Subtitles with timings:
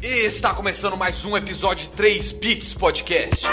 [0.00, 3.44] E está começando mais um episódio de 3 Bits Podcast.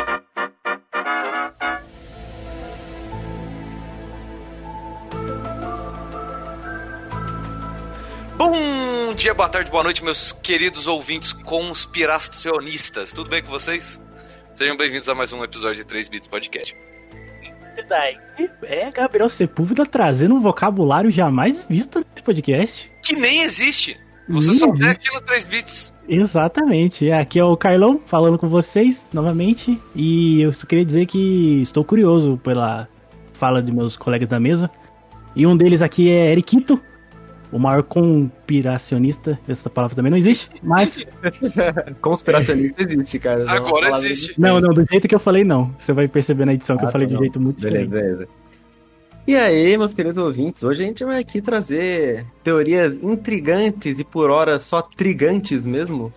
[8.37, 13.11] Bom dia, boa tarde, boa noite, meus queridos ouvintes conspiracionistas.
[13.11, 13.99] Tudo bem com vocês?
[14.53, 16.75] Sejam bem-vindos a mais um episódio de 3 Bits Podcast.
[18.61, 22.91] É Gabriel Sepúlveda trazendo um vocabulário jamais visto nesse podcast.
[23.01, 24.04] Que nem existe.
[24.27, 24.91] Você só vê existe.
[24.91, 25.93] aqui no 3 Bits.
[26.07, 27.11] Exatamente.
[27.11, 29.79] Aqui é o Carlão falando com vocês novamente.
[29.95, 32.87] E eu só queria dizer que estou curioso pela
[33.33, 34.69] fala de meus colegas da mesa.
[35.35, 36.81] E um deles aqui é Eriquito,
[37.51, 39.37] o maior conspiracionista.
[39.47, 41.05] Essa palavra também não existe, mas.
[42.01, 43.43] Conspiracionista existe, cara.
[43.43, 44.39] É Agora existe.
[44.39, 45.73] Não, não, do jeito que eu falei, não.
[45.77, 48.03] Você vai perceber na edição que Ah, eu falei tá de jeito muito Beleza, diferente.
[48.07, 48.27] beleza.
[49.27, 54.29] E aí, meus queridos ouvintes, hoje a gente vai aqui trazer teorias intrigantes e por
[54.29, 56.13] hora só trigantes mesmo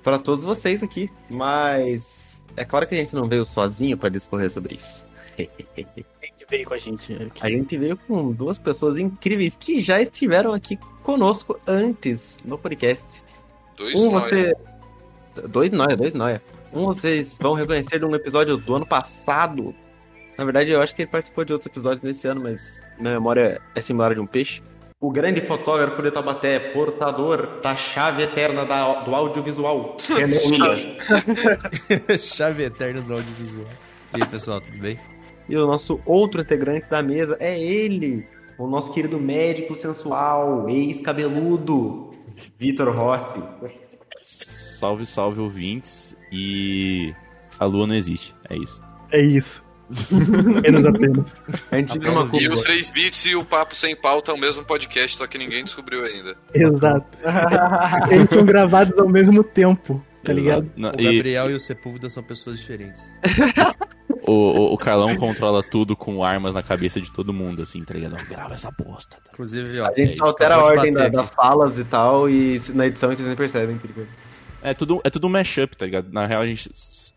[0.00, 1.10] para todos vocês aqui.
[1.28, 5.04] Mas é claro que a gente não veio sozinho para discorrer sobre isso.
[5.36, 5.48] Quem
[6.38, 7.44] que veio com a gente, Eric?
[7.44, 13.24] A gente veio com duas pessoas incríveis que já estiveram aqui conosco antes no podcast.
[13.76, 14.24] Dois Um nós.
[14.24, 14.54] você.
[15.48, 16.40] Dois noia, dois noia.
[16.72, 19.74] Um vocês vão reconhecer de um episódio do ano passado.
[20.38, 23.60] Na verdade, eu acho que ele participou de outros episódios nesse ano, mas minha memória
[23.74, 24.62] é similar a de um peixe.
[25.00, 29.96] O grande fotógrafo de Taubaté, portador da chave eterna da- do audiovisual.
[32.18, 33.66] Chave eterna do audiovisual.
[34.16, 34.98] E aí, pessoal, tudo bem?
[35.48, 42.10] E o nosso outro integrante da mesa é ele, o nosso querido médico sensual, ex-cabeludo,
[42.58, 43.42] Vitor Rossi.
[44.22, 46.16] Salve, salve ouvintes.
[46.30, 47.12] E
[47.58, 48.34] a lua não existe.
[48.48, 48.80] É isso.
[49.10, 49.62] É isso.
[50.58, 51.34] apenas, apenas.
[51.70, 52.64] A gente vive uma E o culpa.
[52.64, 56.04] 3 Bits e o Papo Sem Pauta é o mesmo podcast, só que ninguém descobriu
[56.04, 56.36] ainda.
[56.54, 57.18] Exato.
[58.10, 60.70] Eles são gravados ao mesmo tempo, tá ligado?
[60.76, 63.02] Não, O e Gabriel e o Sepúlveda são pessoas diferentes.
[64.26, 67.94] o, o, o Carlão controla tudo com armas na cabeça de todo mundo, assim, tá
[67.94, 68.16] ligado?
[68.28, 69.16] Grava essa bosta.
[69.16, 69.30] tá?
[69.32, 69.88] Inclusive, ó.
[69.88, 73.26] A gente É altera a ordem da- das falas e tal, e na edição vocês
[73.26, 74.08] nem percebem, tá ligado?
[74.62, 76.08] É tudo, é tudo um mashup, tá ligado?
[76.12, 76.70] Na real, a gente,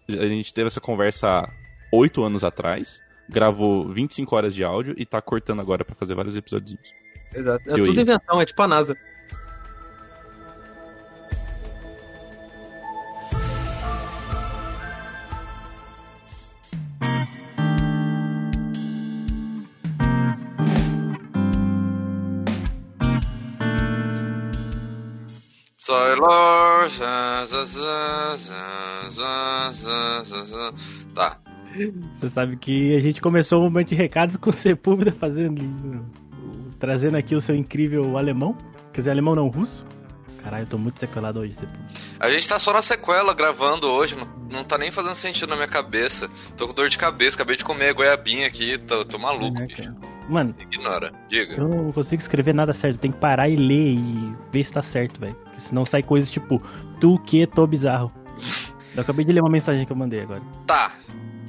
[0.10, 1.48] a gente teve essa conversa
[1.96, 6.36] oito anos atrás, gravou 25 horas de áudio e tá cortando agora pra fazer vários
[6.36, 6.78] episódios.
[7.34, 7.70] Exato.
[7.70, 8.02] É Eu tudo ia.
[8.04, 8.96] invenção, é tipo a NASA.
[32.14, 35.62] Você sabe que a gente começou o momento de recados com o Sepúlveda fazendo.
[36.80, 38.56] trazendo aqui o seu incrível alemão.
[38.94, 39.86] Quer dizer, alemão não, russo.
[40.44, 41.84] Caralho, eu tô muito sequelado hoje, Sepúlveda.
[42.20, 45.56] A gente tá só na sequela gravando hoje, não, não tá nem fazendo sentido na
[45.56, 46.30] minha cabeça.
[46.56, 49.94] Tô com dor de cabeça, acabei de comer goiabinha aqui, tô, tô maluco, É, bicho.
[50.30, 51.56] Mano, Ignora, diga.
[51.56, 53.00] eu não consigo escrever nada certo.
[53.00, 55.36] Tem que parar e ler e ver se tá certo, velho.
[55.36, 56.62] Porque senão sai coisas tipo,
[57.00, 58.12] tu que tô bizarro.
[58.96, 60.42] Eu acabei de ler uma mensagem que eu mandei agora.
[60.66, 60.94] Tá.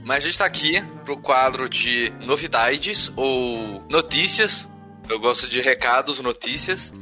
[0.07, 4.69] Mas a gente tá aqui pro quadro de novidades ou notícias.
[5.09, 6.95] Eu gosto de recados, notícias.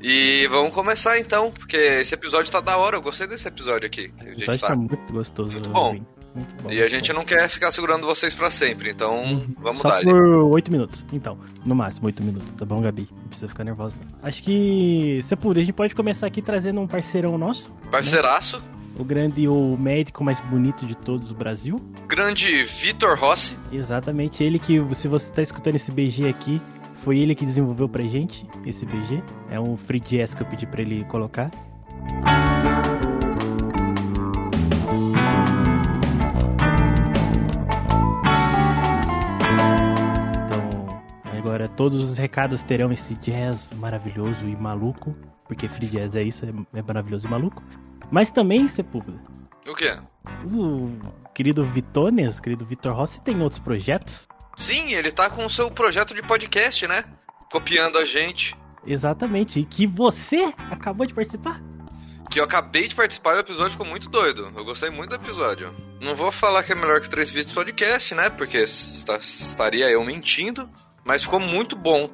[0.00, 2.96] E vamos começar então, porque esse episódio tá da hora.
[2.96, 4.08] Eu gostei desse episódio aqui.
[4.08, 4.68] que O episódio tá.
[4.70, 5.52] tá muito gostoso.
[5.52, 5.86] Muito bom.
[5.86, 6.06] ouvinte.
[6.34, 6.72] Muito bom.
[6.72, 7.18] E a gente bom.
[7.18, 10.02] não quer ficar segurando vocês pra sempre, então vamos Só dar.
[10.02, 10.20] por
[10.50, 11.06] 8 minutos.
[11.12, 13.06] Então, no máximo 8 minutos, tá bom, Gabi?
[13.12, 13.94] Não precisa ficar nervosa.
[14.20, 17.70] Acho que, se é por, a gente pode começar aqui trazendo um parceirão nosso.
[17.88, 18.60] Parceiraço,
[18.98, 21.76] O grande, o médico mais bonito de todos do Brasil.
[22.06, 23.56] grande Vitor Rossi.
[23.72, 26.60] Exatamente, ele que, se você tá escutando esse BG aqui,
[26.96, 29.22] foi ele que desenvolveu pra gente esse BG.
[29.50, 31.50] É um free jazz que eu pedi pra ele colocar.
[40.46, 45.16] Então, agora todos os recados terão esse jazz maravilhoso e maluco,
[45.48, 47.62] porque free jazz é isso, é, é maravilhoso e maluco.
[48.12, 49.18] Mas também, Sepúlveda,
[49.66, 49.98] O quê?
[50.44, 50.90] o
[51.34, 54.28] querido Vitones, querido Vitor Rossi, tem outros projetos?
[54.56, 57.04] Sim, ele tá com o seu projeto de podcast, né?
[57.50, 58.54] Copiando a gente.
[58.86, 61.60] Exatamente, e que você acabou de participar.
[62.30, 64.50] Que eu acabei de participar e o episódio ficou muito doido.
[64.56, 65.74] Eu gostei muito do episódio.
[66.00, 68.30] Não vou falar que é melhor que três vídeos podcast, né?
[68.30, 70.68] Porque esta- estaria eu mentindo.
[71.04, 72.08] Mas ficou muito bom.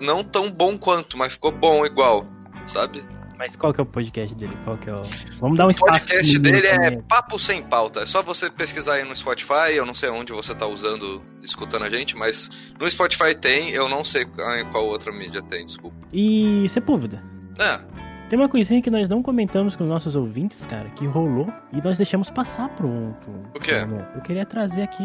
[0.00, 2.26] Não tão bom quanto, mas ficou bom igual.
[2.66, 3.04] Sabe?
[3.42, 4.56] Mas qual que é o podcast dele?
[4.62, 5.02] Qual que é o...
[5.40, 5.98] Vamos dar um O espaço.
[6.06, 7.02] podcast pro menino dele é.
[7.02, 8.02] Papo Sem Pauta.
[8.02, 9.74] É só você pesquisar aí no Spotify.
[9.74, 12.48] Eu não sei onde você tá usando, escutando a gente, mas
[12.78, 13.70] no Spotify tem.
[13.70, 15.96] Eu não sei em qual outra mídia tem, desculpa.
[16.12, 17.20] E Sepúlveda,
[17.58, 17.80] É,
[18.28, 21.82] Tem uma coisinha que nós não comentamos com os nossos ouvintes, cara, que rolou e
[21.82, 22.88] nós deixamos passar pro.
[23.24, 23.84] pro O quê?
[23.84, 24.06] momento.
[24.14, 25.02] Eu queria trazer aqui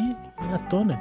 [0.53, 0.99] à tona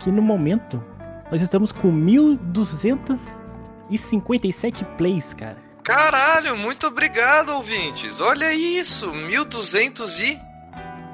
[0.00, 0.82] que no momento
[1.30, 5.61] nós estamos com 1.257 plays, cara.
[5.82, 8.20] Caralho, muito obrigado, ouvintes.
[8.20, 10.40] Olha isso, 1200 e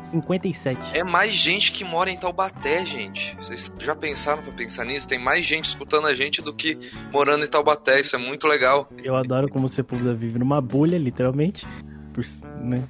[0.02, 0.96] 57.
[0.96, 3.36] é mais gente que mora em Taubaté, gente.
[3.36, 5.06] Vocês já pensaram pra pensar nisso?
[5.06, 6.78] Tem mais gente escutando a gente do que
[7.12, 8.00] morando em Taubaté.
[8.00, 8.88] Isso é muito legal.
[9.02, 11.66] Eu adoro como o Sepulveda vive numa bolha, literalmente.
[12.12, 12.24] Por,
[12.62, 12.82] né?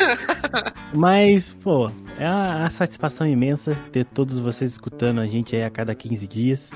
[0.94, 5.94] Mas, pô, é uma satisfação imensa ter todos vocês escutando a gente aí a cada
[5.94, 6.70] 15 dias.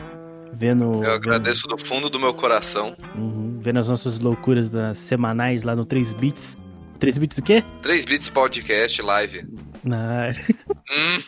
[0.54, 1.02] Vendo.
[1.04, 2.96] Eu agradeço do fundo do meu coração.
[2.98, 6.56] Vendo, uhum, vendo as nossas loucuras das semanais lá no 3 Bits.
[7.00, 7.62] 3 Bits o quê?
[7.82, 9.46] 3 Bits Podcast Live.
[9.82, 10.30] Na...
[10.30, 11.20] Hum.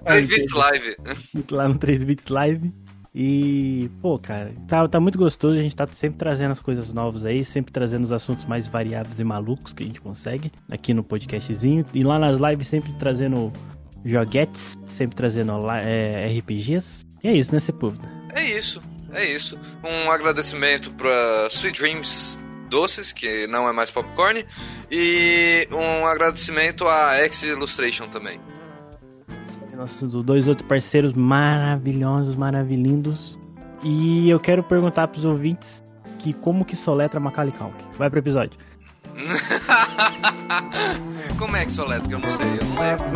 [0.04, 0.96] 3 Bits Live.
[1.50, 2.72] lá no 3 Bits Live.
[3.14, 5.54] E, pô, cara, tá, tá muito gostoso.
[5.54, 9.20] A gente tá sempre trazendo as coisas novas aí, sempre trazendo os assuntos mais variados
[9.20, 11.84] e malucos que a gente consegue aqui no podcastzinho.
[11.94, 13.52] E lá nas lives, sempre trazendo
[14.04, 17.04] joguetes, sempre trazendo é, RPGs.
[17.24, 18.06] E é isso, né, Sepúlveda?
[18.34, 18.82] É isso,
[19.14, 19.58] é isso.
[19.82, 22.38] Um agradecimento pra Sweet Dreams
[22.68, 24.44] Doces, que não é mais popcorn.
[24.90, 28.38] E um agradecimento a X Illustration também.
[29.74, 33.38] nossos dois outros parceiros maravilhosos, maravilhindos.
[33.82, 35.82] E eu quero perguntar pros ouvintes
[36.18, 37.86] que como que soletra Macaulay Culkin.
[37.96, 38.58] Vai pro episódio.
[41.38, 42.06] como é que soletra?
[42.06, 43.08] Que eu não sei, eu não lembro.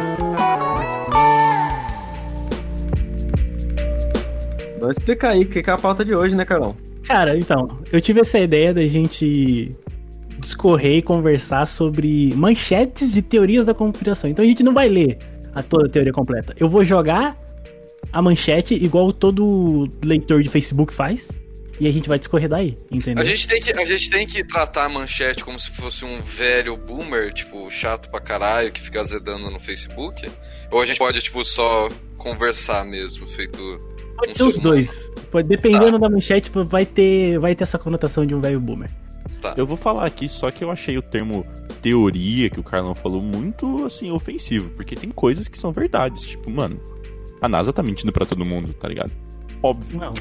[4.78, 6.76] Vamos explicar aí o que é a pauta de hoje, né, Carlão?
[7.04, 9.75] Cara, então, eu tive essa ideia da gente
[10.38, 14.30] discorrer e conversar sobre manchetes de teorias da conspiração.
[14.30, 15.19] Então a gente não vai ler
[15.54, 16.54] a toda a teoria completa.
[16.58, 17.36] Eu vou jogar
[18.12, 21.28] a manchete igual todo leitor de Facebook faz.
[21.80, 23.22] E a gente vai discorrer daí, entendeu?
[23.22, 26.20] A gente, tem que, a gente tem que tratar a manchete como se fosse um
[26.20, 30.28] velho boomer, tipo, chato pra caralho, que fica azedando no Facebook.
[30.72, 33.80] Ou a gente pode, tipo, só conversar mesmo, feito.
[34.18, 35.10] Pode ser os dois.
[35.30, 35.98] Pode, dependendo tá.
[35.98, 38.90] da manchete, vai ter, vai ter essa conotação de um velho boomer.
[39.40, 39.54] Tá.
[39.56, 41.46] Eu vou falar aqui, só que eu achei o termo
[41.80, 44.70] teoria que o Carlão falou muito, assim, ofensivo.
[44.70, 46.22] Porque tem coisas que são verdades.
[46.22, 46.80] Tipo, mano,
[47.40, 49.12] a NASA tá mentindo pra todo mundo, tá ligado?
[49.62, 50.00] Óbvio.
[50.00, 50.12] Não.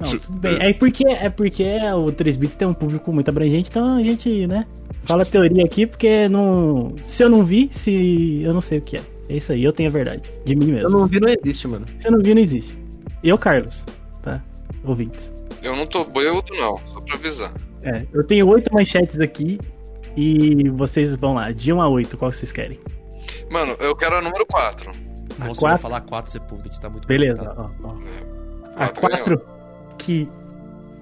[0.00, 0.58] Não, tudo bem.
[0.60, 1.64] É porque, é porque
[1.94, 4.66] o 3 bits tem um público muito abrangente, então a gente, né,
[5.04, 8.96] fala teoria aqui porque não, se eu não vi, se eu não sei o que
[8.96, 9.02] é.
[9.28, 10.88] É isso aí, eu tenho a verdade de mim mesmo.
[10.88, 11.86] Se eu não vi, não existe, mano.
[12.00, 12.76] Se eu não vi, não existe.
[13.22, 13.84] Eu, Carlos,
[14.22, 14.40] tá?
[14.84, 15.32] Ouvintes.
[15.62, 17.52] Eu não tô beudo, não, só pra avisar.
[17.82, 19.58] É, eu tenho oito manchetes aqui
[20.16, 22.78] e vocês vão lá, de 1 a 8, qual vocês querem?
[23.50, 24.90] Mano, eu quero a número 4.
[25.38, 25.82] A Nossa, quatro?
[25.82, 27.96] falar 4 Sepulveda, que tá muito Beleza, ó, ó.
[28.76, 29.40] A 4
[29.98, 30.28] que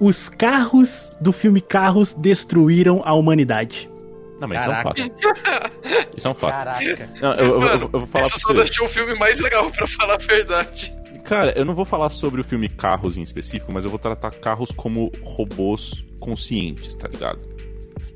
[0.00, 3.90] os carros do filme Carros destruíram a humanidade.
[4.40, 4.94] Não, mas Caraca.
[4.94, 6.16] isso é um fato.
[6.16, 6.52] Isso é um fato.
[6.52, 7.10] Caraca.
[7.20, 9.86] Não, eu, eu, eu, eu, vou falar isso só deixou o filme mais legal pra
[9.86, 10.94] falar a verdade.
[11.24, 14.30] Cara, eu não vou falar sobre o filme Carros em específico, mas eu vou tratar
[14.30, 17.40] carros como robôs conscientes, tá ligado?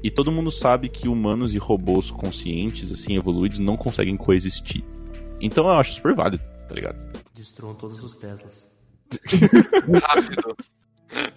[0.03, 4.83] E todo mundo sabe que humanos e robôs conscientes, assim, evoluídos, não conseguem coexistir.
[5.41, 6.97] Então eu acho super válido, tá ligado?
[7.35, 8.69] Destruam todos os Teslas.
[10.03, 10.57] Rápido.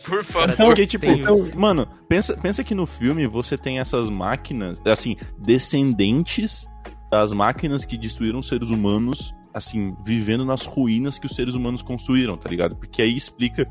[0.03, 0.55] Por favor.
[0.55, 6.67] Porque, tipo, então, mano, pensa, pensa que no filme você tem essas máquinas, assim, descendentes
[7.11, 12.37] das máquinas que destruíram seres humanos, assim, vivendo nas ruínas que os seres humanos construíram,
[12.37, 12.75] tá ligado?
[12.75, 13.69] Porque aí explica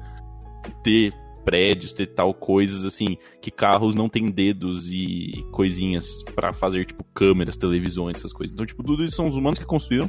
[0.82, 1.12] ter
[1.44, 7.04] prédios, ter tal coisas assim, que carros não têm dedos e coisinhas para fazer, tipo,
[7.14, 8.52] câmeras, televisões, essas coisas.
[8.52, 10.08] Então, tipo, tudo isso são os humanos que construíram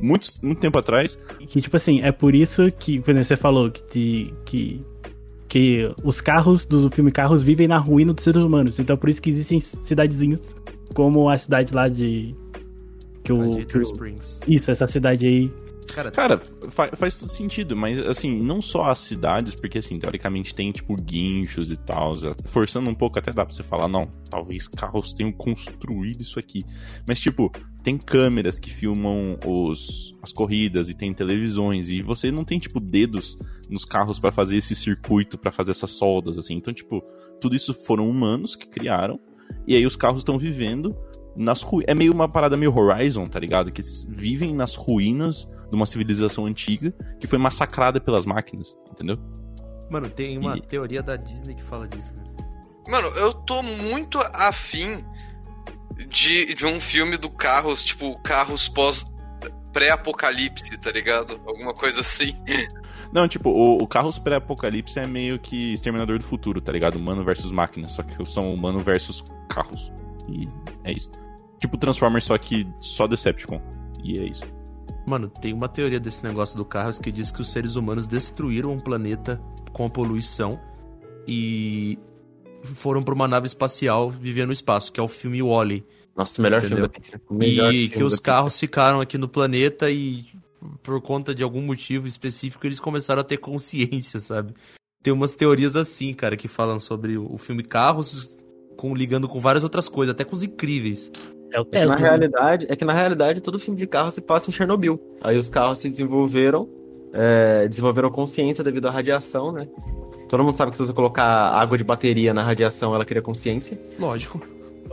[0.00, 1.18] muito, muito tempo atrás.
[1.48, 4.84] Que, tipo assim, é por isso que, quando você falou que, que,
[5.54, 8.80] que os carros do filme Carros vivem na ruína dos seres humanos.
[8.80, 10.56] Então é por isso que existem cidadezinhos,
[10.96, 12.34] como a cidade lá de.
[13.22, 13.82] Que o, que o...
[13.82, 14.40] Springs.
[14.48, 15.52] Isso, essa cidade aí
[15.84, 16.38] Cara, Cara
[16.68, 20.94] fa faz todo sentido, mas assim, não só as cidades, porque assim, teoricamente tem tipo
[20.94, 22.14] guinchos e tal,
[22.46, 26.60] forçando um pouco até dá pra você falar, não, talvez carros tenham construído isso aqui.
[27.06, 27.50] Mas tipo,
[27.82, 32.80] tem câmeras que filmam os, as corridas e tem televisões e você não tem tipo
[32.80, 33.38] dedos
[33.68, 36.54] nos carros para fazer esse circuito, para fazer essas soldas assim.
[36.54, 37.02] Então, tipo,
[37.40, 39.20] tudo isso foram humanos que criaram
[39.66, 40.96] e aí os carros estão vivendo
[41.36, 41.88] nas ruínas.
[41.88, 43.70] É meio uma parada meio Horizon, tá ligado?
[43.70, 49.18] Que eles vivem nas ruínas de uma civilização antiga que foi massacrada pelas máquinas, entendeu?
[49.90, 50.60] Mano, tem uma e...
[50.62, 52.24] teoria da Disney que fala disso, né?
[52.88, 55.04] Mano, eu tô muito afim
[56.08, 59.06] de, de um filme do Carros, tipo, Carros pós
[59.72, 61.40] pré-apocalipse, tá ligado?
[61.46, 62.34] Alguma coisa assim.
[63.12, 66.96] Não, tipo, o, o Carros pré-apocalipse é meio que Exterminador do Futuro, tá ligado?
[66.96, 69.92] Humano versus máquina, só que são humano versus carros.
[70.28, 70.48] E
[70.84, 71.10] é isso.
[71.58, 73.60] Tipo Transformers, só que só Decepticon.
[74.02, 74.42] E é isso.
[75.06, 78.72] Mano, tem uma teoria desse negócio do Carros que diz que os seres humanos destruíram
[78.72, 79.40] um planeta
[79.72, 80.58] com a poluição
[81.28, 81.98] e
[82.64, 85.84] foram pra uma nave espacial viver no espaço, que é o filme Wall-E.
[86.16, 86.88] Nossa, o melhor Entendeu?
[87.28, 90.24] filme da E que os carros ficaram aqui no planeta e
[90.82, 94.54] por conta de algum motivo específico eles começaram a ter consciência, sabe?
[95.02, 98.30] Tem umas teorias assim, cara, que falam sobre o o filme Carros
[98.76, 101.10] com, ligando com várias outras coisas, até com os incríveis.
[101.54, 101.96] É o É que na Tesla.
[101.96, 105.00] realidade, é que na realidade todo filme de carro se passa em Chernobyl.
[105.22, 106.68] Aí os carros se desenvolveram,
[107.12, 109.68] é, desenvolveram consciência devido à radiação, né?
[110.28, 113.80] Todo mundo sabe que se você colocar água de bateria na radiação, ela cria consciência.
[113.98, 114.40] Lógico.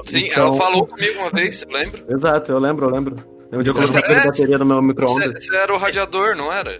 [0.05, 2.05] Sim, Então- ela falou comigo uma vez, lembra?
[2.09, 3.15] Exato, eu lembro, eu lembro.
[3.51, 5.25] Um dia eu coloquei É, água de bateria no meu micro-ondas.
[5.33, 6.79] Você você era o radiador, não era?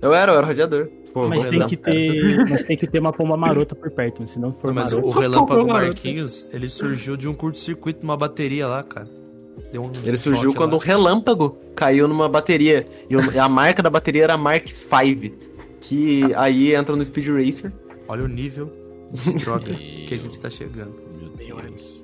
[0.00, 0.88] Eu era, eu era radiador.
[1.12, 4.38] Pô, Mas tem, que ter, mas tem que ter uma pomba marota por perto, se
[4.38, 5.08] não for Mas maroto.
[5.08, 5.66] o Relâmpago.
[5.68, 9.08] Marquinhos, ele surgiu de um curto-circuito numa bateria lá, cara.
[9.72, 10.84] Deu um Ele surgiu quando um lá.
[10.84, 12.86] relâmpago caiu numa bateria.
[13.10, 15.32] E a marca da bateria era Mark V.
[15.80, 17.72] Que aí entra no Speed Racer.
[18.06, 18.72] Olha o nível
[19.12, 20.94] de droga E- que a gente tá chegando.
[21.18, 21.30] Meu
[21.62, 22.02] Deus.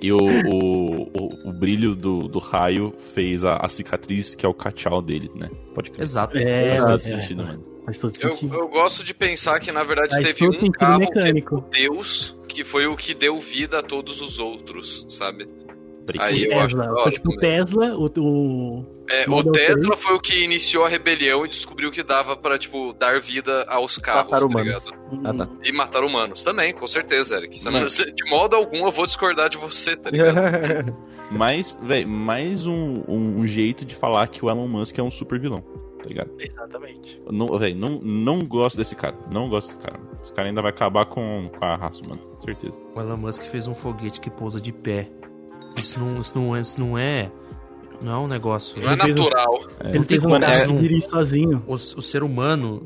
[0.00, 4.48] E o, o, o, o brilho do, do raio fez a, a cicatriz, que é
[4.48, 5.50] o cachau dele, né?
[5.74, 6.02] Pode crer.
[6.02, 6.36] Exato.
[6.38, 7.44] É, Faz todo é, sentido, é.
[7.44, 7.64] mano.
[8.20, 11.62] Eu, eu gosto de pensar que, na verdade, Faz teve um carro mecânico.
[11.70, 15.48] que é Deus, que foi o que deu vida a todos os outros, sabe?
[16.20, 16.92] Aí eu acho Tesla.
[16.92, 17.50] hora Foi tipo o também.
[17.56, 22.00] Tesla, o, o- É, o Tesla foi o que iniciou a rebelião e descobriu que
[22.02, 24.84] dava pra, tipo, dar vida aos carros, Matar tá humanos.
[24.86, 25.24] ligado?
[25.24, 25.48] Ah, tá.
[25.64, 27.58] E matar humanos também, com certeza, Eric.
[27.70, 30.36] Mas- de modo algum eu vou discordar de você, tá ligado?
[31.30, 35.10] Mas, velho, mais um, um, um jeito de falar que o Elon Musk é um
[35.10, 35.64] super vilão,
[35.98, 36.30] tá ligado?
[36.38, 37.20] Exatamente.
[37.30, 39.16] Não, velho, não, não gosto desse cara.
[39.32, 40.00] Não gosto desse cara.
[40.22, 42.20] Esse cara ainda vai acabar com, com a raça, mano.
[42.20, 42.78] Com certeza.
[42.94, 45.08] O Elon Musk fez um foguete que pousa de pé.
[45.76, 47.30] Isso não, isso não, é, isso não é.
[48.00, 48.80] Não é um negócio.
[48.80, 49.60] Não é Ele um- natural.
[49.80, 51.62] É, Ele tem um é- sozinho.
[51.66, 52.82] O, o ser humano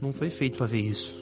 [0.00, 1.18] não foi feito pra ver isso.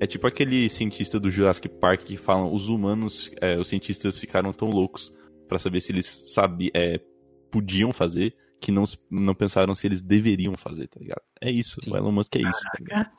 [0.00, 4.52] é tipo aquele cientista do Jurassic Park que falam os humanos, é, os cientistas ficaram
[4.52, 5.12] tão loucos
[5.48, 6.98] pra saber se eles sabiam, é,
[7.50, 11.22] podiam fazer, que não, não pensaram se eles deveriam fazer, tá ligado?
[11.40, 11.92] É isso, Sim.
[11.92, 12.60] o Elon Musk é isso.
[12.88, 13.10] tá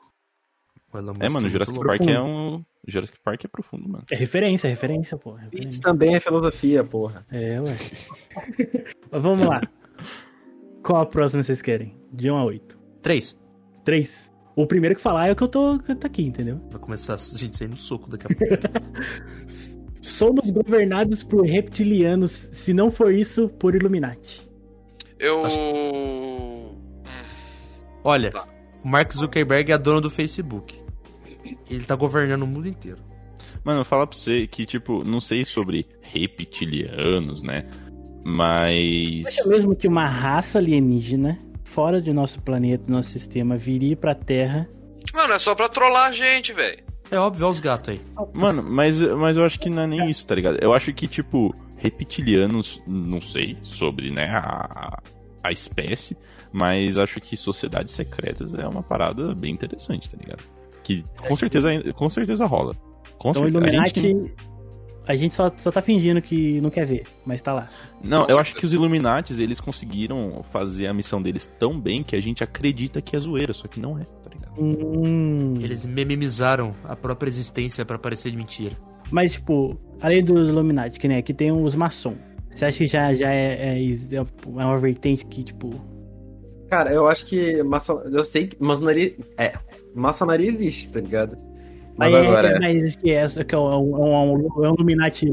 [0.94, 1.78] É, mano, o muito Jurassic.
[1.78, 2.10] Park profundo.
[2.10, 2.64] é um.
[2.86, 4.04] Jurassic Park é profundo, mano.
[4.10, 5.32] É referência, é referência, pô.
[5.32, 5.82] é Isso referência.
[5.82, 7.26] também é filosofia, porra.
[7.30, 7.76] É, ué.
[9.10, 9.60] Mas vamos lá.
[10.82, 11.96] Qual a próxima vocês querem?
[12.12, 12.78] De 1 a 8.
[13.02, 13.38] Três.
[13.84, 14.32] 3.
[14.56, 16.60] O primeiro que falar é o que eu tô, que eu tô aqui, entendeu?
[16.70, 18.54] Vai começar a gente sair no soco daqui a pouco.
[20.02, 24.50] Somos governados por reptilianos, se não for isso, por Illuminati.
[25.22, 26.76] Eu.
[28.02, 28.44] Olha, Tá.
[28.84, 30.76] o Mark Zuckerberg é dono do Facebook.
[31.70, 32.98] Ele tá governando o mundo inteiro.
[33.64, 37.66] Mano, eu falar pra você que, tipo, não sei sobre reptilianos, né?
[38.24, 39.26] Mas.
[39.26, 44.68] Acha mesmo que uma raça alienígena, fora de nosso planeta, nosso sistema, viria pra Terra?
[45.14, 46.82] Mano, é só pra trollar a gente, velho.
[47.10, 48.00] É óbvio, olha os gatos aí.
[48.32, 50.58] Mano, mas, mas eu acho que não é nem isso, tá ligado?
[50.60, 55.02] Eu acho que, tipo, reptilianos, não sei sobre, né, a,
[55.42, 56.16] a espécie,
[56.52, 60.44] mas acho que sociedades secretas é uma parada bem interessante, tá ligado?
[60.82, 62.74] Que com certeza, com certeza rola.
[63.18, 63.58] Com Então, certeza.
[63.58, 64.34] A Illuminati, gente
[65.06, 67.68] a gente só, só tá fingindo que não quer ver, mas tá lá.
[68.02, 72.14] não, eu acho que os Illuminates, eles conseguiram fazer a missão deles tão bem que
[72.14, 74.54] a gente acredita que é zoeira, só que não é, tá ligado?
[74.62, 75.54] Hum.
[75.60, 78.76] Eles mememizaram a própria existência pra parecer de mentira.
[79.10, 82.16] Mas, tipo, além dos Illuminati, que nem aqui tem os maçom.
[82.50, 85.70] Você acha que já, já é, é, é uma vertente que, tipo.
[86.68, 88.02] Cara, eu acho que maçon...
[88.12, 89.54] eu sei que maçonaria é,
[89.94, 91.38] maçonaria existe, tá ligado?
[91.96, 95.26] Mas Mas, agora é, mas que é, que é um, um, um, é um Illuminati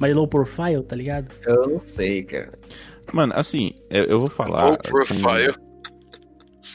[0.00, 1.32] mais low profile, tá ligado?
[1.44, 2.52] eu não sei, cara.
[3.12, 4.68] Mano, assim, eu, eu vou falar.
[4.70, 5.54] Low profile.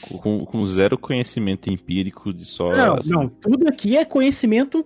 [0.02, 2.76] Com, com, com zero conhecimento empírico de só.
[2.76, 3.10] não, assim.
[3.10, 4.84] não, tudo aqui é conhecimento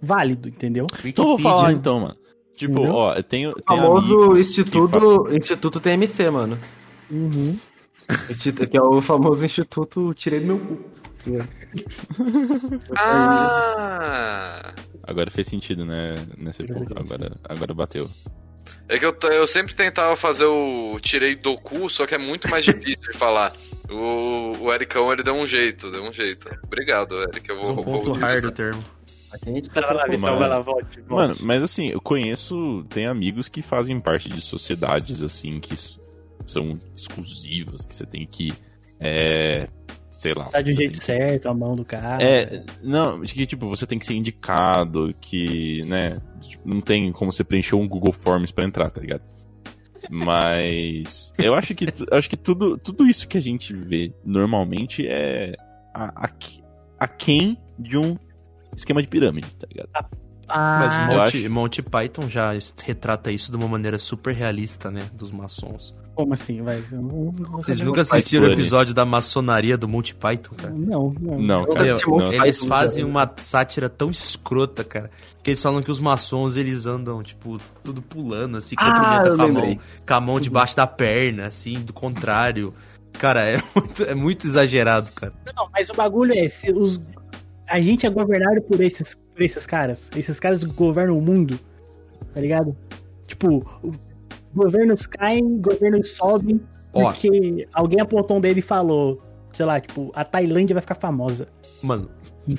[0.00, 0.86] válido, entendeu?
[1.04, 1.78] Então eu vou falar Wikipedia.
[1.80, 2.16] então, mano.
[2.56, 2.94] Tipo, Entendeu?
[2.94, 3.52] ó, eu tenho.
[3.56, 6.58] O famoso instituto, instituto TMC, mano.
[7.10, 7.56] Uhum.
[8.28, 10.98] Instituto, que é o famoso instituto tirei do meu cu.
[12.96, 14.72] Ah!
[15.02, 16.14] Agora fez sentido, né?
[16.36, 16.94] Nessa época.
[16.98, 18.10] Agora, agora bateu.
[18.88, 22.48] É que eu, eu sempre tentava fazer o tirei do cu, só que é muito
[22.50, 23.52] mais difícil de falar.
[23.90, 26.48] O, o Ericão, ele deu um jeito, deu um jeito.
[26.64, 27.48] Obrigado, Eric.
[27.48, 28.30] Eu Mas vou, um vou ponto utilizar.
[28.30, 28.84] hard do termo.
[29.30, 31.00] A gente Vai lá, Vitão, vai lá, volte.
[31.00, 31.10] volte.
[31.10, 32.84] Mano, mas assim, eu conheço.
[32.88, 35.74] Tem amigos que fazem parte de sociedades, assim, que
[36.46, 38.52] são exclusivas, que você tem que.
[38.98, 39.68] É,
[40.10, 40.46] sei lá.
[40.46, 42.22] Tá de um jeito certo, a mão do cara.
[42.22, 47.12] É, não, de que tipo, você tem que ser indicado, que, né, tipo, não tem
[47.12, 49.22] como você preencher um Google Forms pra entrar, tá ligado?
[50.10, 55.54] Mas eu acho que acho que tudo, tudo isso que a gente vê normalmente é
[55.94, 56.30] a, a,
[56.98, 58.16] a quem de um
[58.78, 59.88] esquema de pirâmide, tá ligado?
[60.50, 64.90] Mas Ah, eu Monty, acho- Monty Python já retrata isso de uma maneira super realista,
[64.90, 65.02] né?
[65.12, 65.94] Dos maçons.
[66.14, 66.62] como assim?
[66.62, 66.82] Vai?
[66.90, 70.74] Eu não- não- não Vocês nunca assistiram o episódio da maçonaria do Monty Python, cara?
[70.74, 71.38] Não, não.
[71.38, 72.32] Não, Eu cara, assisti não.
[72.32, 75.10] Eles fazem uma sátira tão escrota, cara,
[75.44, 79.36] que eles falam que os maçons eles andam, tipo, tudo pulando, assim, Ah, cumprimenta eu
[79.36, 82.74] com a mão, com a mão debaixo da perna, assim, do contrário.
[83.12, 85.32] Cara, é muito, é muito exagerado, cara.
[85.54, 86.98] Não, mas o bagulho é, se os,
[87.68, 90.10] a gente é governado por esses, por esses caras.
[90.16, 91.58] Esses caras governam o mundo,
[92.32, 92.76] tá ligado?
[93.26, 93.64] Tipo,
[94.54, 96.60] governos caem, governos sobem,
[96.92, 97.04] Ó.
[97.04, 99.18] porque alguém apontou um dedo e falou,
[99.52, 101.48] sei lá, tipo, a Tailândia vai ficar famosa.
[101.82, 102.10] Mano,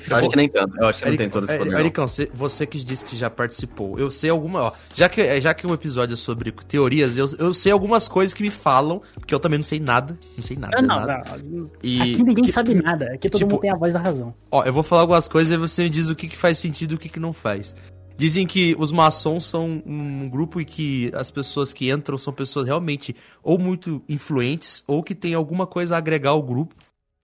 [0.08, 0.76] Eu acho que nem tanto.
[0.78, 1.70] Eu acho que não tem todo esse é, poder.
[1.72, 1.78] não.
[1.80, 4.62] Ericão, você, você que disse que já participou, eu sei alguma.
[4.62, 8.32] Ó, já, que, já que um episódio é sobre teorias, eu, eu sei algumas coisas
[8.34, 10.18] que me falam, porque eu também não sei nada.
[10.36, 10.76] Não sei nada.
[10.78, 11.24] Ah, não, nada.
[11.44, 11.70] não.
[11.82, 13.06] E, Aqui ninguém que- sabe nada.
[13.14, 14.34] Aqui todo tipo, mundo tem a voz da razão.
[14.50, 16.92] Ó, eu vou falar algumas coisas e você me diz o que, que faz sentido
[16.92, 17.74] e o que, que não faz.
[18.16, 22.66] Dizem que os maçons são um grupo e que as pessoas que entram são pessoas
[22.66, 26.74] realmente ou muito influentes ou que tem alguma coisa a agregar ao grupo.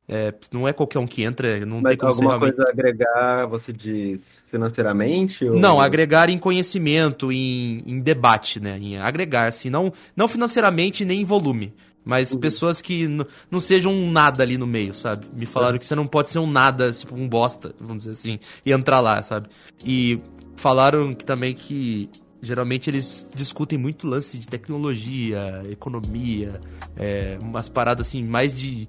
[0.09, 2.57] É, não é qualquer um que entra, não tem Mas como ser alguma realmente...
[2.57, 5.45] coisa agregar, você diz, financeiramente?
[5.45, 5.59] Ou...
[5.59, 8.79] Não, agregar em conhecimento, em, em debate, né?
[8.79, 11.75] Em agregar, assim, não, não financeiramente nem em volume.
[12.05, 12.39] Mas Uhum.
[12.39, 13.09] pessoas que
[13.51, 15.27] não sejam um nada ali no meio, sabe?
[15.35, 18.39] Me falaram que você não pode ser um nada, tipo um bosta, vamos dizer assim,
[18.65, 19.49] e entrar lá, sabe?
[19.85, 20.21] E
[20.55, 22.09] falaram que também que
[22.41, 26.61] geralmente eles discutem muito lance de tecnologia, economia,
[26.97, 28.89] é, umas paradas assim, mais de.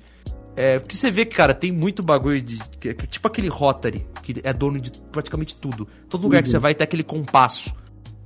[0.57, 2.57] É, porque você vê que, cara, tem muito bagulho de.
[2.79, 5.87] que- que- tipo aquele Rotary, que é dono de praticamente tudo.
[6.09, 6.51] Todo lugar que Uhum.
[6.53, 7.71] você vai tem aquele compasso.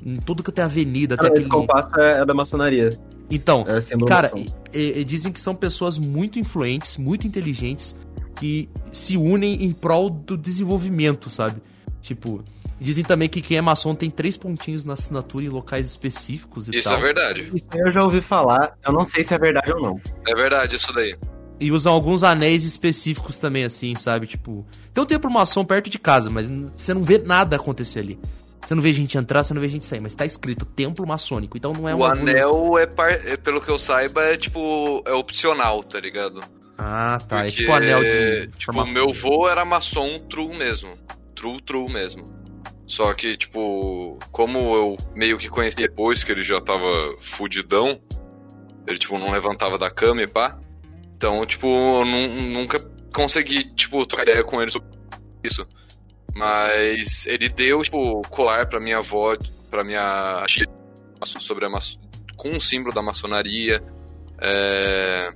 [0.03, 1.47] Em tudo que tem avenida, Ah, tem aquele.
[1.49, 2.97] compasso é, é da maçonaria.
[3.29, 4.31] Então, É símbolo Cara,
[4.73, 7.95] e- e- dizem que são pessoas muito influentes, muito inteligentes,
[8.35, 11.61] que se unem em prol do desenvolvimento, sabe?
[12.01, 12.43] Tipo,
[12.79, 16.77] dizem também que quem é maçom tem três pontinhos na assinatura em locais específicos e
[16.77, 16.97] Isso tal.
[16.97, 17.51] é verdade.
[17.53, 20.01] Isso aí eu já ouvi falar, eu não sei se é verdade ou não.
[20.27, 21.15] É verdade isso daí.
[21.61, 24.25] E usam alguns anéis específicos também, assim, sabe?
[24.25, 28.19] Tipo, tem um templo maçom perto de casa, mas você não vê nada acontecer ali.
[28.65, 31.57] Você não vê gente entrar, você não vê gente sair, mas tá escrito templo maçônico,
[31.57, 33.11] então não é um o anel é, par...
[33.11, 35.03] é, pelo que eu saiba, é tipo.
[35.05, 36.41] É opcional, tá ligado?
[36.77, 37.41] Ah, tá.
[37.41, 38.47] É Porque, tipo anel de.
[38.57, 40.97] Tipo, forma- meu vô era maçom true mesmo.
[41.35, 42.31] True, true mesmo.
[42.87, 46.87] Só que, tipo, como eu meio que conheci depois que ele já tava
[47.19, 47.99] fudidão,
[48.87, 50.57] ele, tipo, não levantava da cama e pá.
[51.21, 52.79] Então, tipo, eu nu- nunca
[53.13, 54.89] consegui, tipo, trocar ideia com ele sobre
[55.43, 55.67] isso.
[56.33, 59.37] Mas ele deu, tipo, colar pra minha avó,
[59.69, 60.65] pra minha tia,
[61.39, 61.99] sobre a maço...
[62.35, 63.83] com um símbolo da maçonaria.
[64.39, 65.31] É...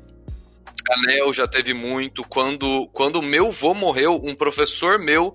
[0.89, 2.23] Anel já teve muito.
[2.23, 5.33] Quando quando meu vô morreu, um professor meu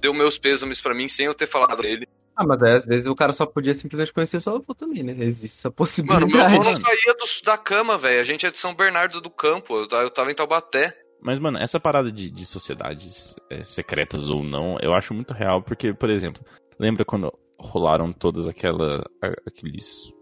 [0.00, 2.06] deu meus pêsames pra mim sem eu ter falado dele.
[2.40, 5.12] Ah, mas aí, às vezes o cara só podia simplesmente conhecer sua avó também, né?
[5.18, 6.32] Existe essa Mano, possibilidade.
[6.32, 8.20] meu avô não saía do- da cama, velho.
[8.20, 9.74] A gente é de São Bernardo do Campo.
[9.76, 10.96] Eu, eu tava em Taubaté.
[11.20, 15.60] Mas, mano, essa parada de, de sociedades é, secretas ou não, eu acho muito real,
[15.60, 16.40] porque, por exemplo,
[16.78, 20.12] lembra quando rolaram todas aquela, a- aqueles,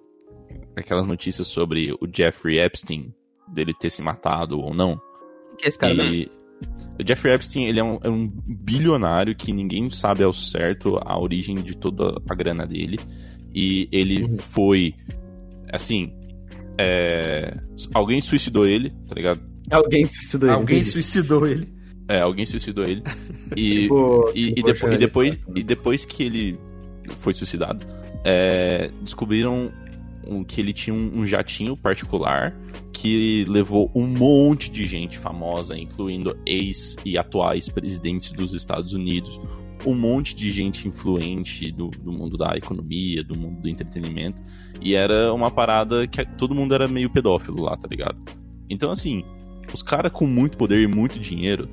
[0.74, 3.12] aquelas notícias sobre o Jeffrey Epstein,
[3.46, 4.98] dele ter se matado ou não?
[5.58, 5.92] que é esse cara?
[5.92, 6.30] E
[6.98, 11.18] o Jeffrey Epstein, ele é um, é um bilionário que ninguém sabe ao certo a
[11.20, 12.98] origem de toda a grana dele.
[13.54, 14.36] E ele Uhum.
[14.38, 14.94] foi,
[15.72, 16.12] assim,
[16.78, 17.56] é,
[17.94, 19.40] alguém suicidou ele, tá ligado?
[19.70, 20.50] Alguém suicidou.
[20.50, 20.90] Alguém entendi.
[20.90, 21.68] suicidou ele.
[22.08, 23.02] É, alguém suicidou ele.
[23.56, 26.58] E, Tipo, e, e tipo, depois, e, depois, Xande, e depois que ele
[27.20, 27.86] foi suicidado,
[28.24, 29.70] é, descobriram
[30.26, 32.56] um- que ele tinha um, um jatinho particular
[32.92, 39.40] que levou um monte de gente famosa, incluindo ex e atuais presidentes dos Estados Unidos,
[39.84, 44.42] um monte de gente influente do, do mundo da economia, do mundo do entretenimento,
[44.80, 48.16] e era uma parada que todo mundo era meio pedófilo lá, tá ligado?
[48.68, 49.24] Então, assim,
[49.72, 51.68] os caras com muito poder e muito dinheiro,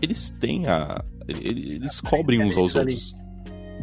[0.00, 1.04] eles têm a.
[1.26, 2.92] Eles, eles cobrem uns aos ali.
[2.92, 3.14] outros.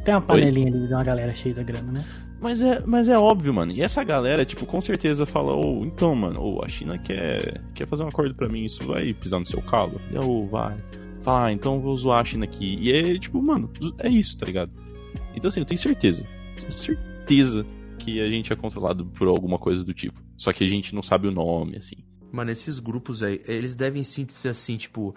[0.03, 2.05] Tem uma panelinha ali de uma galera cheia da grana, né?
[2.39, 3.71] Mas é, mas é óbvio, mano.
[3.71, 7.87] E essa galera, tipo, com certeza fala, ô, então, mano, ô, a China quer, quer
[7.87, 9.99] fazer um acordo pra mim, isso vai pisar no seu calo?
[10.11, 10.77] E, Ô, vai.
[11.21, 12.77] Fala, ah, então vou zoar a China aqui.
[12.79, 14.71] E é, tipo, mano, é isso, tá ligado?
[15.35, 16.25] Então, assim, eu tenho certeza.
[16.55, 17.65] tenho certeza
[17.97, 20.21] que a gente é controlado por alguma coisa do tipo.
[20.37, 21.95] Só que a gente não sabe o nome, assim.
[22.31, 25.15] Mano, esses grupos aí, eles devem sim ser assim, tipo,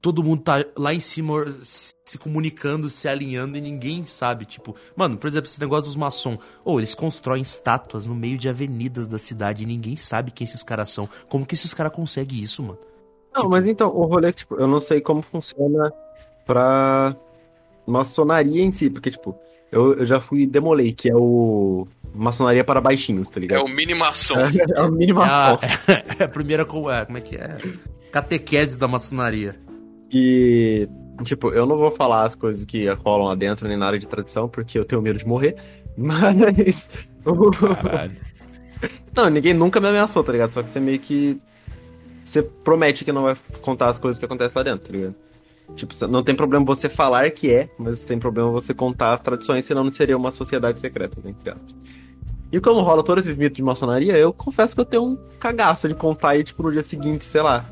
[0.00, 5.16] todo mundo tá lá em cima se comunicando, se alinhando e ninguém sabe, tipo, mano,
[5.16, 9.18] por exemplo, esse negócio dos maçom, ou eles constroem estátuas no meio de avenidas da
[9.18, 11.08] cidade e ninguém sabe quem esses caras são.
[11.28, 12.78] Como que esses caras conseguem isso, mano?
[13.34, 15.92] Não, Tipo- mas então, o rolê é que, tipo, eu não sei como funciona
[16.44, 17.14] pra
[17.86, 19.36] maçonaria em si, porque, tipo,
[19.70, 23.64] eu, eu já fui Demolei, que é o maçonaria para baixinhos, tá É ligado?
[23.64, 24.34] o mini maçom.
[24.74, 25.58] É o mínimo É a, maçom.
[26.18, 27.58] é a primeira, co- é, como é que é?
[28.10, 29.54] Catequese da maçonaria.
[30.10, 30.88] E,
[31.22, 34.06] tipo, eu não vou falar as coisas que rolam lá dentro nem na área de
[34.06, 35.56] tradição, porque eu tenho medo de morrer,
[35.96, 36.88] mas...
[37.82, 38.16] Caralho.
[39.14, 40.50] Não, ninguém nunca me ameaçou, tá ligado?
[40.50, 41.40] Só que você meio que.
[42.24, 45.14] Você promete que não vai contar as coisas que acontecem lá dentro, tá ligado?
[45.74, 49.64] Tipo, não tem problema você falar que é, mas tem problema você contar as tradições,
[49.64, 51.78] senão não seria uma sociedade secreta, né, entre aspas.
[52.52, 55.88] E como rola todos esses mitos de maçonaria, eu confesso que eu tenho um cagaço
[55.88, 57.64] de contar e, tipo, no dia seguinte, sei lá,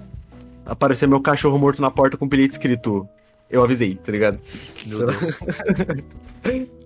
[0.69, 3.09] aparecer meu cachorro morto na porta com um bilhete escrito
[3.51, 4.39] eu avisei, tá ligado?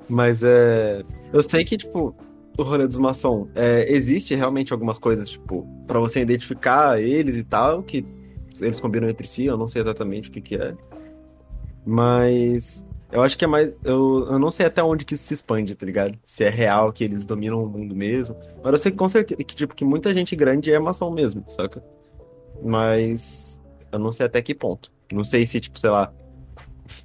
[0.09, 1.03] Mas é.
[1.33, 2.14] Eu sei que, tipo,
[2.57, 7.45] o rolê dos maçom, é, existe realmente algumas coisas, tipo, pra você identificar eles e
[7.45, 8.05] tal, que
[8.61, 10.75] eles combinam entre si, eu não sei exatamente o que que é.
[11.85, 13.77] Mas eu acho que é mais.
[13.83, 16.16] Eu, eu não sei até onde que isso se expande, tá ligado?
[16.23, 18.37] Se é real que eles dominam o mundo mesmo.
[18.62, 21.45] Mas eu sei que com certeza que, tipo, que muita gente grande é maçom mesmo,
[21.49, 21.83] saca?
[22.62, 23.61] Mas
[23.92, 24.90] eu não sei até que ponto.
[25.12, 26.12] Não sei se, tipo, sei lá,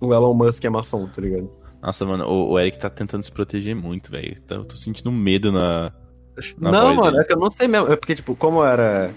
[0.01, 1.49] o Elon Musk é maçom, tá ligado?
[1.81, 4.39] Nossa, mano, o, o Eric tá tentando se proteger muito, velho.
[4.41, 5.91] Tá- Eu tô sentindo medo na.
[6.57, 7.23] Na não, mano, dele.
[7.23, 7.91] é que eu não sei mesmo.
[7.91, 9.13] É porque, tipo, como era.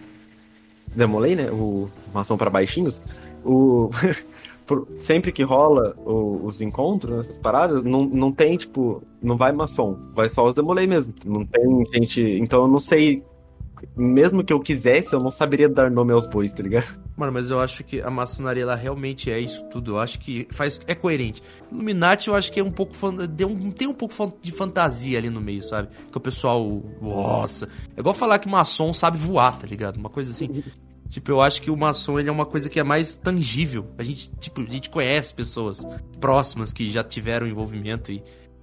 [0.95, 1.51] Demolei, né?
[1.51, 3.01] O maçom para baixinhos.
[3.45, 3.91] O.
[4.99, 9.97] Sempre que rola o- os encontros, essas paradas, não, não tem, tipo, não vai maçom,
[10.15, 11.13] vai só os demolei mesmo.
[11.25, 12.21] Não tem gente.
[12.41, 13.25] Então eu não sei.
[13.97, 16.99] Mesmo que eu quisesse, eu não saberia dar nome aos bois, tá ligado?
[17.17, 19.93] Mano, mas eu acho que a maçonaria ela realmente é isso tudo.
[19.93, 21.43] Eu acho que faz é coerente.
[21.71, 22.95] Illuminati eu acho que é um pouco
[23.29, 25.89] deu um- tem um pouco de fantasia ali no meio, sabe?
[26.11, 29.97] Que o pessoal, nossa, é igual falar que maçom sabe voar, tá ligado?
[29.97, 30.63] Uma coisa assim.
[31.11, 33.85] Tipo, eu acho que o maçom ele é uma coisa que é mais tangível.
[33.99, 35.85] A gente, tipo, a gente conhece pessoas
[36.21, 38.23] próximas que já tiveram envolvimento e,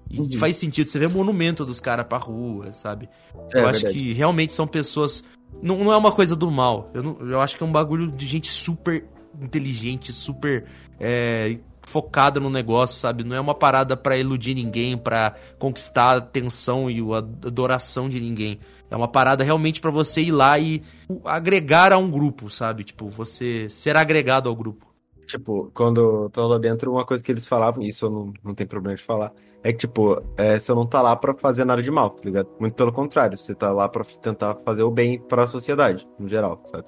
[0.10, 0.32] e Uhum.
[0.39, 0.88] faz sentido.
[0.89, 3.10] Você vê monumento dos caras pra rua, sabe?
[3.54, 3.93] É, eu acho verdade.
[4.06, 5.24] que realmente são pessoas.
[5.62, 6.89] Não, não é uma coisa do mal.
[6.93, 9.06] Eu, não- eu acho que é um bagulho de gente super
[9.41, 10.65] inteligente, super
[11.00, 13.24] é, focada no negócio, sabe?
[13.24, 18.20] Não é uma parada pra iludir ninguém, pra conquistar a atenção e a adoração de
[18.20, 18.60] ninguém.
[18.89, 20.82] É uma parada realmente pra você ir lá e
[21.26, 22.84] agregar a um grupo, sabe?
[22.84, 24.86] Tipo, você ser agregado ao grupo.
[25.28, 28.34] Tipo, quando eu tô lá dentro, uma coisa que eles falavam, e isso eu não,
[28.43, 29.32] não tenho problema de falar,
[29.67, 32.47] é que, tipo, é, você não tá lá pra fazer nada de mal, tá ligado?
[32.58, 36.62] Muito pelo contrário, você tá lá pra tentar fazer o bem pra sociedade, no geral,
[36.63, 36.86] sabe?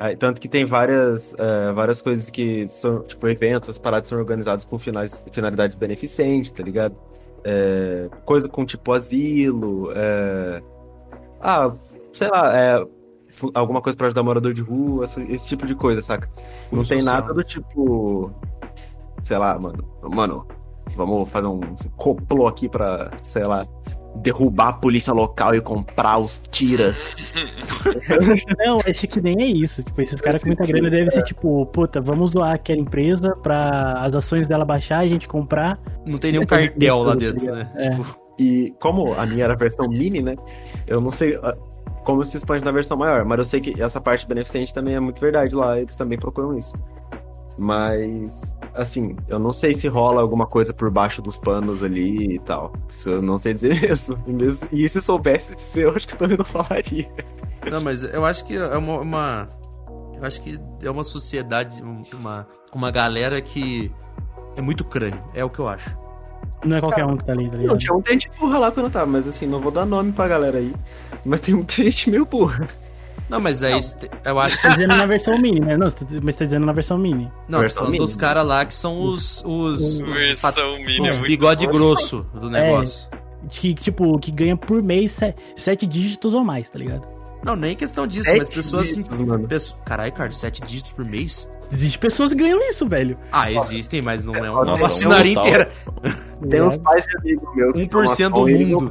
[0.00, 4.18] Aí, tanto que tem várias, é, várias coisas que são, tipo, eventos, as paradas são
[4.18, 6.96] organizadas com finais, finalidades beneficentes, tá ligado?
[7.44, 10.60] É, coisa com, tipo, asilo, é,
[11.40, 11.72] ah,
[12.12, 12.84] sei lá, é,
[13.54, 16.28] alguma coisa pra ajudar morador de rua, esse, esse tipo de coisa, saca?
[16.72, 18.32] Não tem nada do tipo.
[19.22, 19.84] Sei lá, mano.
[20.02, 20.46] Mano,
[20.98, 21.60] vamos fazer um
[21.96, 23.64] complô aqui pra, sei lá,
[24.16, 27.16] derrubar a polícia local e comprar os tiras.
[28.58, 29.82] Não, acho que nem é isso.
[29.84, 34.02] Tipo, esses caras com muita grana devem ser tipo, puta, vamos doar aquela empresa pra
[34.02, 35.78] as ações dela baixar, a gente comprar.
[36.04, 37.70] Não tem nenhum cartel lá dentro, né?
[37.76, 37.90] É.
[37.90, 38.06] Tipo,
[38.38, 40.34] E como a minha era a versão mini, né?
[40.86, 41.56] Eu não sei ah,
[42.04, 45.00] como se expande na versão maior, mas eu sei que essa parte beneficente também é
[45.00, 46.74] muito verdade lá, eles também procuram isso.
[47.58, 52.38] Mas, assim, eu não sei se rola alguma coisa por baixo dos panos ali e
[52.38, 52.72] tal.
[52.88, 53.74] Isso eu não sei dizer
[54.26, 54.68] mesmo.
[54.72, 57.10] E, se soubesse, eu acho que eu também não falaria.
[57.70, 59.48] Não, mas eu acho que é uma, uma-
[60.16, 63.90] Eu acho que é uma sociedade, um- uma, uma galera que
[64.56, 65.22] é muito crânio.
[65.34, 65.96] É o que eu acho.
[66.64, 67.78] Não é qualquer um que tá ali, tá Não, ligado?
[67.78, 70.26] tinha muita gente burra lá quando eu tava, mas assim, não vou dar nome pra
[70.28, 70.72] galera aí.
[71.24, 72.66] Mas tem muita gente meio burra.
[73.28, 73.96] Não, mas é isso.
[74.24, 74.62] Eu acho que.
[74.62, 75.76] Tá dizendo na versão mini, né?
[75.76, 75.88] Não,
[76.22, 77.30] mas tá dizendo na versão mini.
[77.48, 78.20] Não, tô Versão falando dos mínima.
[78.28, 79.42] caras lá que são os.
[79.44, 81.72] Os, os, Versão mini é os muito bigode bom.
[81.72, 83.08] grosso do negócio.
[83.50, 87.06] Que, tipo, que ganha por mês se- sete dígitos ou mais, tá ligado?
[87.44, 88.96] Não, nem questão disso, mas Sete pessoas assim.
[89.02, 89.46] dígitos, mano.
[89.46, 89.76] Pesso...
[89.84, 91.48] Caralho, Ricardo, sete dígitos por mês?
[91.70, 93.18] Existem pessoas que ganham isso, velho.
[93.30, 95.70] Ah, existem, mas não é uma Nossa, maçonaria um inteira.
[96.48, 98.90] Tem uns pais de amigo meu que 1% são do mundo.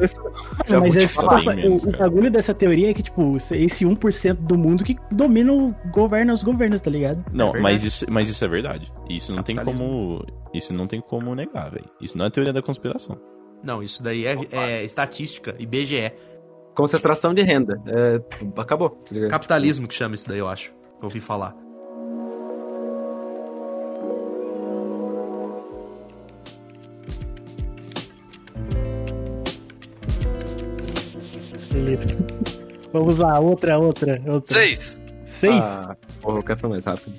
[0.69, 3.85] Mano, mas é te só, o, menos, o bagulho dessa teoria é que, tipo, esse
[3.85, 7.23] 1% do mundo que domina o governo os governos, tá ligado?
[7.31, 7.63] Não, verdade.
[7.63, 8.91] mas, isso, mas isso é verdade.
[9.09, 9.87] Isso não tem Capitalismo.
[9.87, 10.25] como.
[10.53, 11.89] Isso não tem como negar, velho.
[12.01, 13.17] Isso não é teoria da conspiração.
[13.63, 16.11] Não, isso daí é, é estatística, IBGE.
[16.75, 17.81] concentração de renda.
[17.87, 18.21] É,
[18.59, 19.29] acabou, tá ligado?
[19.29, 20.71] Capitalismo que chama isso daí, eu acho.
[20.99, 21.55] Eu ouvi falar.
[32.93, 34.59] Vamos lá, outra, outra, outra.
[34.61, 34.99] Seis.
[35.25, 35.55] Seis?
[35.63, 37.13] Ah, porra, eu quero falar mais rápido.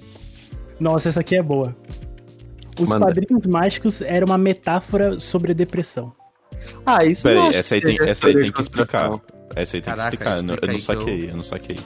[0.81, 1.77] Nossa, essa aqui é boa.
[2.81, 3.07] Os Manda.
[3.07, 6.13] padrinhos mágicos era uma metáfora sobre a depressão.
[6.87, 9.11] Ah, isso Peraí, não essa aí tem, essa aí tem que explicar.
[9.57, 10.37] Essa aí tem Caraca, que explicar.
[10.37, 11.77] Eu não- Eu não explica saquei, eu não saquei.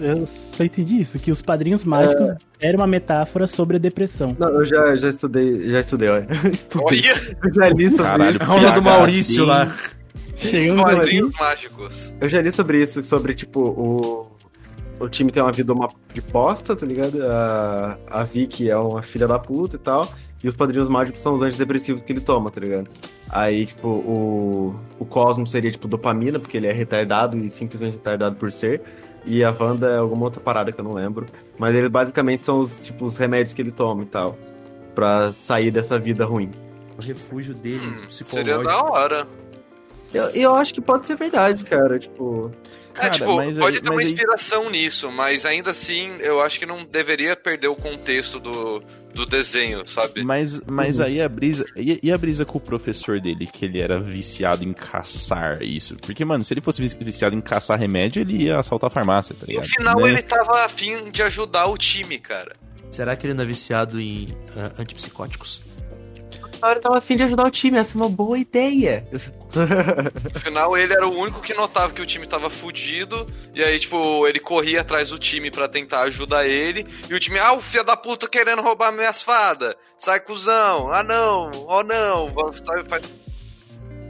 [0.00, 4.34] Eu só entendi isso, que os padrinhos mágicos era uma metáfora sobre a depressão.
[4.38, 6.26] Não, eu já, já estudei, já estudei, olha.
[6.52, 6.84] Estudei.
[7.10, 8.42] Olha, Eu já li sobre Caralho, isso.
[8.50, 8.82] A aula do.
[8.82, 9.74] Maurício lá.
[10.48, 12.14] Aqui, quadrinhos mágicos.
[12.20, 14.26] Eu já li sobre isso, sobre, tipo, o,
[15.00, 17.22] o time tem uma vida uma de bosta, tá ligado?
[17.22, 20.12] A, a Vicky é uma filha da puta e tal.
[20.42, 22.88] E os padrinhos mágicos são os antidepressivos que ele toma, tá ligado?
[23.30, 28.36] Aí, tipo, o, o Cosmo seria, tipo, dopamina, porque ele é retardado e simplesmente retardado
[28.36, 28.82] por ser.
[29.24, 31.24] E a Wanda é alguma outra parada que eu não lembro.
[31.58, 34.36] Mas eles basicamente são os, tipo, os remédios que ele toma e tal.
[34.94, 36.50] Pra sair dessa vida ruim.
[36.98, 38.52] O refúgio dele, Hum, psicológico.
[38.52, 39.26] seria da hora.
[40.14, 41.98] Eu, eu acho que pode ser verdade, cara.
[41.98, 42.50] Tipo.
[42.94, 46.40] É, Cara, tipo, mas aí- pode ter uma aí- inspiração nisso, mas ainda assim, eu
[46.40, 48.80] acho que não deveria perder o contexto do,
[49.12, 50.22] do desenho, sabe?
[50.22, 51.64] Mas, mas aí a brisa.
[51.76, 55.96] E, e a brisa com o professor dele, que ele era viciado em caçar isso?
[55.96, 59.34] Porque, mano, se ele fosse vici- viciado em caçar remédio, ele ia assaltar a farmácia,
[59.34, 59.68] tá No ligado?
[59.68, 60.08] final, Né?
[60.10, 62.54] ele tava afim de ajudar o time, cara.
[62.92, 65.60] Será que ele não é viciado em ah, antipsicóticos?
[66.64, 69.06] Na hora eu tava afim de ajudar o time, essa é uma boa ideia.
[70.32, 73.26] No final, ele era o único que notava que o time tava fudido.
[73.54, 76.86] E aí, tipo, ele corria atrás do time pra tentar ajudar ele.
[77.06, 79.74] E o time, ah, o filho da puta querendo roubar minhas fadas.
[79.98, 80.90] Sai, cuzão.
[80.90, 81.66] Ah, não.
[81.68, 82.28] Oh, não.
[82.64, 83.04] Sai, faz...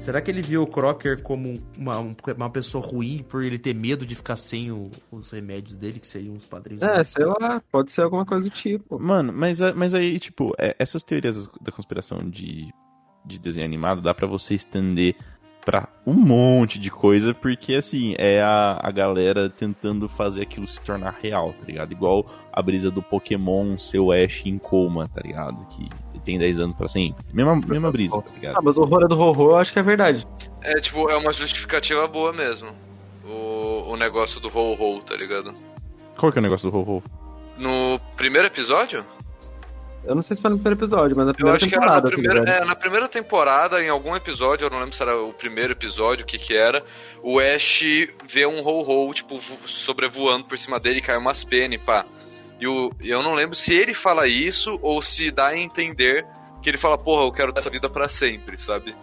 [0.04, 3.74] Será que ele viu o Crocker como uma, um- uma pessoa ruim por ele ter
[3.74, 6.82] medo de ficar sem o- os remédios dele, que seriam os padrinhos?
[6.82, 8.98] É, sei lá, pode ser alguma coisa do tipo.
[9.00, 12.68] Mano, mas, a- mas aí, tipo, é- essas teorias da conspiração de,
[13.24, 15.16] de desenho animado dá pra você estender
[15.64, 20.80] pra um monte de coisa, porque assim, é a, a galera tentando fazer aquilo se
[20.80, 21.92] tornar real, tá ligado?
[21.92, 25.66] Igual a brisa do Pokémon ser o Ash em coma, tá ligado?
[25.68, 25.88] Que
[26.24, 27.22] tem 10 anos pra sempre.
[27.32, 28.62] Mesma, mesma brisa, tá Ah, ligado?
[28.62, 30.26] mas o horror do Rorô eu acho que é verdade.
[30.62, 32.70] É, tipo, é uma justificativa boa mesmo.
[33.26, 35.52] O, o negócio do ho-ho, tá ligado?
[36.16, 37.02] Qual que é o negócio do Ho-Ho?
[37.58, 39.04] No primeiro episódio?
[40.06, 41.86] Eu não sei se foi no primeiro episódio, mas na Eu primeira acho que era
[41.86, 42.08] na temporada.
[42.10, 42.62] tá primeira, ligado?
[42.62, 46.24] é, na primeira temporada, em algum episódio, eu não lembro se era o primeiro episódio,
[46.24, 46.84] o que que era,
[47.22, 47.80] o Ash
[48.28, 52.04] vê um ho-ho, tipo, vo- sobrevoando por cima dele, cai umas penas e pá.
[52.60, 56.24] E o, e eu não lembro se ele fala isso ou se dá a entender
[56.62, 58.94] que ele fala, porra, eu quero dessa vida pra sempre, sabe?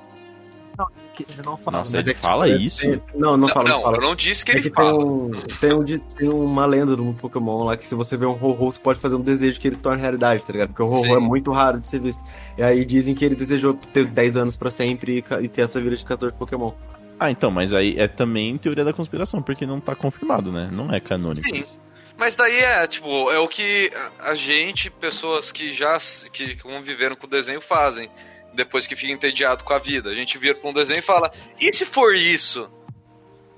[1.13, 2.80] Que ele não fala, Nossa, mas ele é que, fala tipo, isso?
[2.82, 3.98] tem- Não, não, fala, não, fala.
[3.98, 4.98] eu não disse que É ele que tem, fala.
[5.04, 8.72] um, tem, um, tem uma lenda no Pokémon lá que se você vê um Ho-Ho,
[8.72, 10.70] você pode fazer um desejo que ele se torne realidade, tá ligado?
[10.70, 12.24] Porque o Ho-Ho é muito raro de ser visto.
[12.58, 15.80] E aí dizem que ele desejou ter 10 anos pra sempre e e ter essa
[15.82, 16.72] vida de 14 Pokémon.
[17.20, 20.70] Ah, então, mas aí é também teoria da conspiração, porque não tá confirmado, né?
[20.72, 21.58] Não é canônico Sim.
[21.62, 21.80] isso.
[22.17, 25.98] Mas daí é, tipo, é o que a gente, pessoas que já
[26.32, 28.10] que conviveram com o desenho fazem.
[28.54, 30.10] Depois que fica entediado com a vida.
[30.10, 32.70] A gente vira pra um desenho e fala, e se for isso?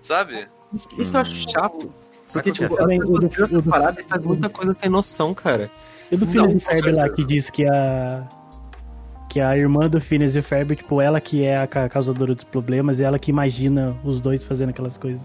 [0.01, 0.47] Sabe?
[0.73, 1.93] Isso, isso que eu acho chato.
[2.31, 2.77] Porque, tipo, é?
[2.77, 4.89] as Também, pessoas o do- tiram o do- essas paradas e faz muita coisa sem
[4.89, 5.69] noção, cara.
[6.11, 8.27] E do Phineas e Ferb lá, que diz que a.
[9.29, 12.43] Que a irmã do Phineas e Ferb, tipo, ela que é a ca- causadora dos
[12.43, 15.21] problemas e ela que imagina os dois fazendo aquelas coisas.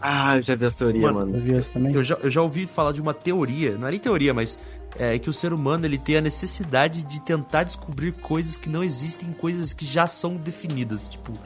[0.00, 1.90] Ah, eu já vi as teorias, Mano, mano.
[1.94, 4.58] Eu já, eu já ouvi falar de uma teoria, não é nem teoria, mas
[4.98, 8.82] é que o ser humano ele tem a necessidade de tentar descobrir coisas que não
[8.84, 11.08] existem, coisas que já são definidas.
[11.08, 11.32] Tipo,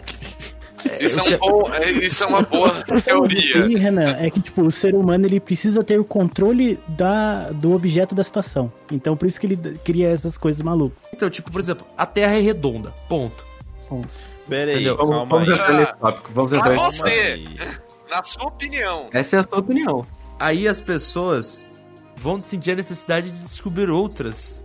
[1.00, 2.70] Isso é, um bom, é- isso é uma boa
[3.04, 3.66] teoria.
[3.66, 7.72] E, Renan, é que tipo, o ser humano ele precisa ter o controle da, do
[7.74, 8.72] objeto da situação.
[8.92, 11.02] Então por isso que ele cria essas coisas malucas.
[11.12, 13.44] então, tipo, por exemplo, a Terra é redonda, ponto.
[14.48, 14.96] Pera aí, Entendeu?
[14.96, 15.54] Vamos, calma vamos aí.
[15.54, 16.30] entrar nesse tópico.
[16.32, 17.02] Vamos entrar Você.
[17.04, 17.56] aí.
[18.08, 19.08] Na sua opinião.
[19.12, 20.06] Essa é a sua opinião.
[20.38, 21.66] Aí as pessoas
[22.16, 24.64] vão sentir a necessidade de descobrir outras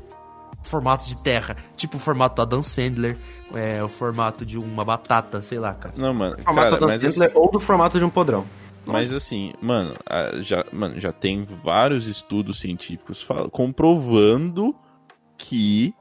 [0.64, 3.18] formatos de Terra, tipo o formato do Adam Sandler,
[3.54, 5.94] é, o formato de uma batata, sei lá, cara.
[5.98, 8.46] Não, mano, Do formato cara, do mas, Hitler assim, ou do formato de um podrão.
[8.86, 9.94] mas assim, mano,
[10.42, 14.76] já, mano, já tem vários estudos científicos fal- comprovando
[15.38, 15.94] que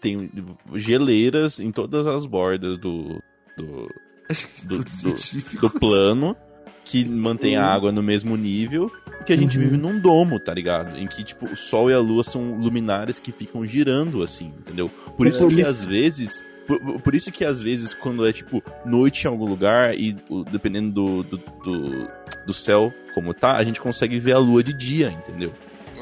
[0.00, 0.30] tem
[0.74, 3.20] geleiras em todas as bordas do,
[3.58, 3.88] do,
[4.66, 5.60] do- científicos.
[5.60, 6.36] do plano
[6.84, 8.90] que mantém a água no mesmo nível
[9.20, 9.64] e que a gente Uhum.
[9.64, 10.96] vive num domo, tá ligado?
[10.98, 14.90] Em que, tipo, o Sol e a Lua são luminares que ficam girando assim, entendeu?
[15.16, 19.24] Por isso que às vezes Por, por isso que às vezes, quando é tipo noite
[19.24, 20.16] em algum lugar e
[20.50, 22.08] dependendo do, do, do,
[22.46, 25.52] do céu como tá, a gente consegue ver a lua de dia, entendeu?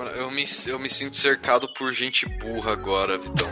[0.01, 3.47] Mano, eu me, eu me sinto cercado por gente burra agora, Vitão.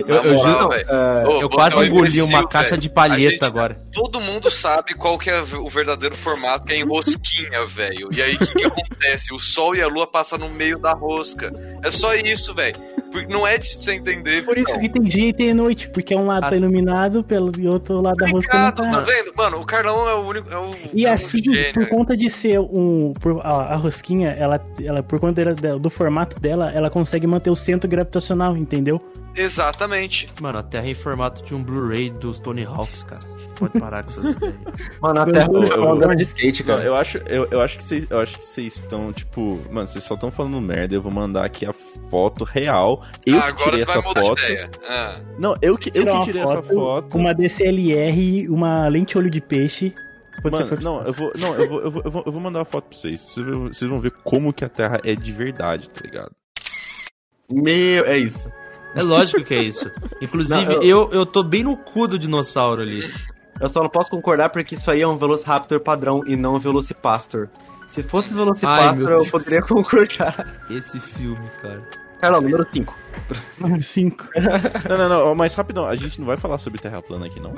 [0.00, 0.72] Eu, Na eu moral.
[0.72, 2.82] É, Ô, eu quase é um engoli imbecil, uma caixa velho.
[2.82, 3.80] de palheta gente- agora.
[3.92, 8.08] Todo mundo sabe qual que é o verdadeiro formato, que é em rosquinha, velho.
[8.10, 9.32] E aí, o que, que acontece?
[9.32, 11.52] O sol e a lua passam no meio da rosca.
[11.84, 12.74] É só isso, velho.
[13.12, 14.80] Porque Não é de você entender, Por isso Vitão.
[14.80, 16.50] que tem dia e tem noite, porque um lado Ah.
[16.50, 19.04] tá iluminado pelo, e outro lado da rosca não Obrigado, tá.
[19.04, 19.32] tá vendo?
[19.36, 20.48] Mano, o Carlão é o único.
[20.52, 23.12] É o, E é um assim, gênio, por conta de ser um.
[23.20, 27.50] por- a, a rosquinha, ela, ela, por conta dela- do formato dela, ela consegue manter
[27.50, 29.00] o centro gravitacional, entendeu?
[29.34, 30.28] Exatamente.
[30.40, 33.22] Mano, a Terra é em formato de um Blu-ray dos Tony Hawks, cara.
[33.60, 34.54] Pode parar com essas ideias.
[35.00, 36.86] Mano, a Eu- Terra eu- é uma andando de skate, Não, cara.
[36.86, 40.02] eu acho, eu, eu acho que vocês, eu acho que vocês estão tipo, mano, vocês
[40.02, 40.94] só estão falando merda.
[40.94, 41.72] Eu vou mandar aqui a
[42.08, 43.04] foto real.
[43.24, 44.34] Eu ah, agora tirei você vai essa mudar foto.
[44.34, 44.70] de ideia.
[44.88, 45.14] Ah.
[45.38, 47.16] Não, eu que, eu que uma tirei essa foto.
[47.16, 49.94] Uma DCLR, uma lente olho de peixe.
[50.42, 52.64] Mano, não, eu vou, não, eu vou, eu vou, eu vou, eu vou mandar a
[52.64, 53.20] foto pra vocês.
[53.20, 56.30] Vocês vão, ver como que a Terra é de verdade, tá ligado?
[57.50, 58.50] Meu, é isso.
[58.94, 59.90] É lógico que é isso.
[60.22, 61.10] Inclusive, Não, eu...
[61.12, 63.02] Eu, tô bem no cu do dinossauro ali.
[63.60, 66.58] Eu só não posso concordar porque isso aí é um Velociraptor padrão e não um
[66.58, 67.48] Velocipastor.
[67.86, 70.64] Se fosse Ai, Velocipastor, meu eu poderia concordar.
[70.70, 71.82] Esse filme, cara.
[72.20, 72.94] Carol, número 5.
[73.58, 74.28] Número 5.
[74.88, 77.52] Não, não, não, mas rapidão, a gente não vai falar sobre Terra plana aqui, não?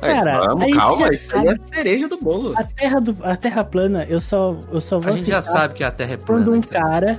[0.00, 2.54] Cara, vamos, calma, isso aí é a cereja do bolo.
[2.56, 5.74] A terra, do, a terra plana, eu só, eu só vou A gente já sabe
[5.74, 6.50] que a Terra é quando plana.
[6.50, 6.80] um então.
[6.80, 7.18] cara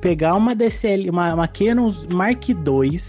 [0.00, 3.00] pegar uma DCL, uma, uma Canon Mark II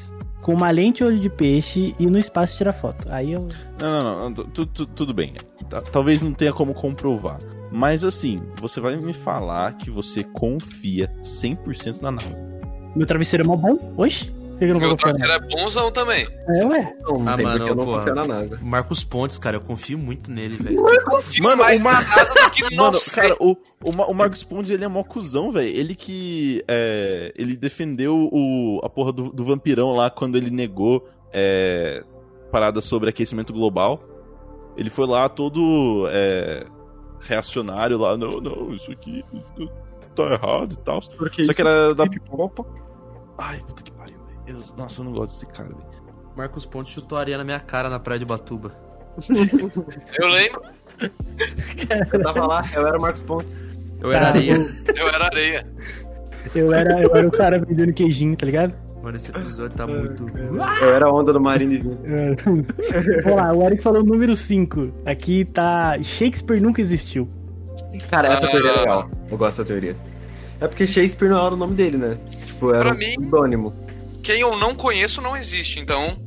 [0.45, 3.07] com uma lente olho de peixe e no espaço tirar foto.
[3.09, 3.39] Aí eu.
[3.81, 5.33] Não, não, não, tu- tu- tudo bem.
[5.91, 7.39] Talvez não tenha como comprovar.
[7.71, 12.45] Mas assim, você vai me falar que você confia 100% na NASA.
[12.95, 13.91] Meu travesseiro é mó bom?
[13.97, 14.31] Oxe?
[14.57, 15.13] Por que não confiar?
[15.13, 16.27] travesseiro é bonzão também.
[16.47, 16.95] É, ué.
[17.01, 17.97] Não, não Ah, tem mano, eu não porra.
[17.99, 18.59] confio na NASA.
[18.61, 20.77] O Marcos Pontes, cara, eu confio muito nele, velho.
[21.05, 23.11] Confio Mano, mais o na NASA do que no Mano, nosso.
[23.13, 23.51] cara, o,
[23.83, 25.67] o, o Marcos Pontes, ele é mó cuzão, velho.
[25.67, 26.63] Ele que.
[26.67, 32.03] é, ele defendeu o, a porra do, do vampirão lá quando ele negou é,
[32.51, 34.01] parada sobre aquecimento global.
[34.77, 36.65] Ele foi lá todo é,
[37.21, 38.17] reacionário lá.
[38.17, 39.23] Não, não, isso aqui
[40.15, 40.99] tá errado e tal.
[41.17, 42.05] Porque Só que era da.
[42.31, 42.65] Opa.
[43.37, 43.94] Ai, puta que.
[44.47, 45.85] Eu- Nossa, eu não gosto desse cara, velho.
[46.35, 48.71] Marcos Pontes chutou areia na minha cara na praia de Batuba.
[50.19, 50.61] Eu lembro,
[52.13, 53.63] Eu tava lá, eu era o Marcos Pontes.
[54.01, 54.53] Eu era Tá, areia.
[54.95, 55.67] eu era areia.
[56.53, 58.73] Eu era, eu era o cara vendendo queijinho, tá ligado?
[59.01, 60.25] Mano, esse episódio tá muito.
[60.37, 61.39] Eu era a onda do.
[61.47, 62.35] É.
[63.23, 64.91] Vamos lá, o Eric falou o número 5.
[65.05, 65.97] Aqui tá.
[66.01, 67.27] Shakespeare nunca existiu.
[68.09, 68.51] Cara, essa Ah.
[68.51, 69.09] teoria é legal.
[69.29, 69.95] Eu gosto da teoria.
[70.59, 72.17] É porque Shakespeare não era o nome dele, né?
[72.45, 73.73] Tipo, era Pra um mim- pseudônimo.
[74.25, 76.17] Quem eu não conheço não existe, então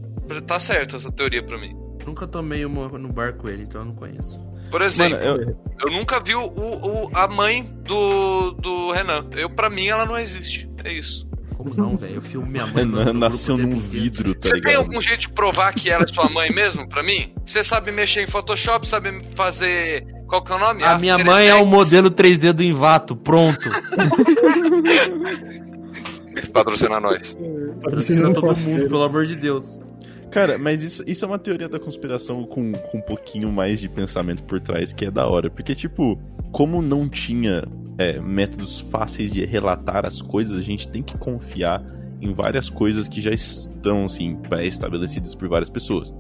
[0.47, 1.75] tá certo essa teoria pra mim.
[2.07, 4.39] Nunca tomei uma no bar com ele, então eu não conheço.
[4.71, 5.57] Por exemplo, Mano, eu,
[5.87, 9.27] eu nunca vi o, o- a mãe do, do Renan.
[9.37, 10.71] Eu, pra mim, ela não existe.
[10.85, 11.27] É isso.
[11.57, 12.15] Como não, velho?
[12.15, 12.85] Eu filmo minha mãe.
[12.87, 14.77] Renan no nasceu num vidro, tá Você tem ligado?
[14.87, 17.33] algum jeito de provar que ela é sua mãe mesmo, pra mim?
[17.45, 20.07] Você sabe mexer em Photoshop, sabe fazer.
[20.29, 20.85] Qual que é o nome?
[20.85, 21.71] A minha After mãe é o Effects?
[21.73, 23.69] modelo 3D do Invato, pronto.
[26.53, 27.37] Patrocina nós.
[27.83, 29.79] Patrocina todo mundo, pelo amor de Deus.
[30.31, 33.89] Cara, mas isso, isso é uma teoria da conspiração com, com um pouquinho mais de
[33.89, 35.49] pensamento por trás, que é da hora.
[35.49, 36.19] Porque, tipo,
[36.53, 37.65] como não tinha
[37.97, 41.83] é, métodos fáceis de relatar as coisas, a gente tem que confiar
[42.21, 46.13] em várias coisas que já estão, assim, pré-estabelecidas por várias pessoas.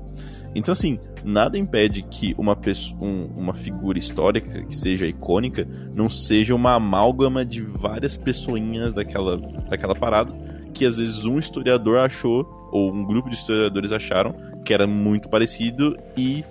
[0.55, 6.09] Então, assim, nada impede que uma, pesso- um- uma figura histórica que seja icônica não
[6.09, 9.37] seja uma amálgama de várias pessoinhas daquela,
[9.69, 10.33] daquela parada
[10.73, 14.35] que às vezes um historiador achou, ou um grupo de historiadores acharam,
[14.65, 16.45] que era muito parecido e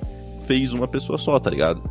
[0.46, 1.82] fez uma pessoa só, tá ligado?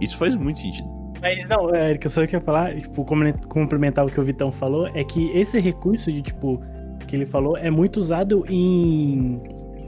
[0.00, 0.88] Isso faz muito sentido.
[1.20, 4.86] Mas não, Eric, eu só queria falar, tipo, comple- complementar o que o Vitão falou,
[4.88, 6.60] é que esse recurso de, tipo,
[7.06, 9.40] que ele falou é muito usado em,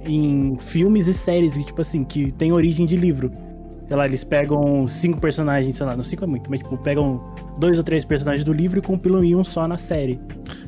[0.05, 3.33] em filmes e séries, tipo assim, que tem origem de livro.
[3.87, 7.23] Sei lá, eles pegam cinco personagens, sei lá, não cinco é muito, mas tipo, pegam
[7.59, 10.21] dois ou três personagens do livro e compilam em um só na série.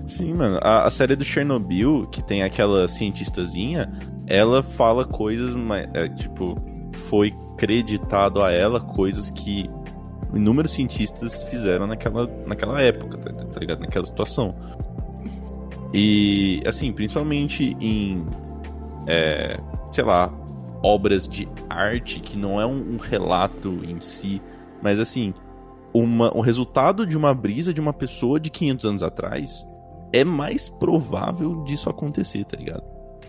[0.06, 0.58] Sim, mano.
[0.62, 3.90] A, a série do Chernobyl, que tem aquela cientistazinha,
[4.26, 5.54] ela fala coisas,
[5.94, 6.54] é, tipo,
[7.08, 9.68] foi creditado a ela coisas que
[10.32, 13.80] inúmeros cientistas fizeram naquela, naquela época, tá, tá ligado?
[13.80, 14.54] Naquela situação.
[15.92, 18.26] E, assim, principalmente em,
[19.06, 19.58] é,
[19.90, 20.32] sei lá,
[20.82, 24.40] obras de arte que não é um, um relato em si,
[24.82, 25.34] mas assim,
[25.92, 29.66] uma, o resultado de uma brisa de uma pessoa de 500 anos atrás
[30.12, 32.84] é mais provável disso acontecer, tá ligado?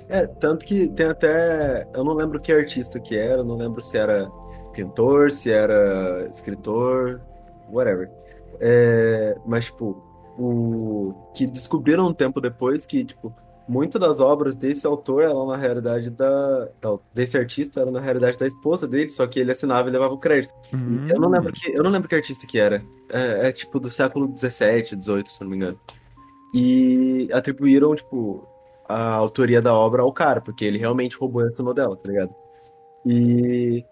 [0.08, 1.88] É, tanto que tem até.
[1.94, 4.30] Eu não lembro que artista que era, não lembro se era
[4.74, 7.22] pintor, se era escritor,
[7.72, 8.10] whatever.
[8.60, 10.02] É, mas, tipo,
[10.40, 13.36] o que descobriram um tempo depois que, tipo,
[13.68, 16.70] muitas das obras desse autor eram na realidade da,
[17.14, 20.18] desse artista era na realidade da esposa dele, só que ele assinava e levava o
[20.18, 20.54] crédito.
[20.74, 21.08] Hum.
[21.10, 22.82] Eu não lembro que eu não lembro que artista que era.
[23.10, 25.80] É, é, tipo do século 17, 18, se não me engano.
[26.54, 28.48] E atribuíram tipo
[28.88, 32.34] a autoria da obra ao cara, porque ele realmente roubou essa dela, tá ligado?
[33.06, 33.86] E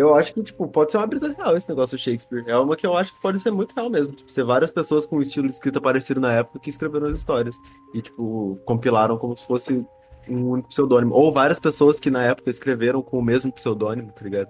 [0.00, 2.44] eu acho que tipo pode ser uma brisa real esse negócio do Shakespeare.
[2.46, 5.06] É uma que eu acho que pode ser muito real mesmo, tipo, ser várias pessoas
[5.06, 7.56] com um estilo de escrita parecido na época que escreveram as histórias
[7.94, 9.86] e tipo compilaram como se fosse
[10.28, 14.48] um pseudônimo, ou várias pessoas que na época escreveram com o mesmo pseudônimo, tá ligado?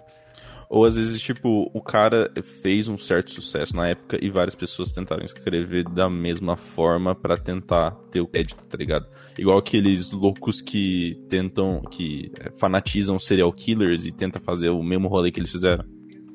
[0.71, 2.31] Ou às vezes, tipo, o cara
[2.63, 7.37] fez um certo sucesso na época e várias pessoas tentaram escrever da mesma forma pra
[7.37, 9.05] tentar ter o crédito, tá ligado?
[9.37, 15.09] Igual aqueles loucos que tentam, que é, fanatizam serial killers e tentam fazer o mesmo
[15.09, 15.85] rolê que eles fizeram.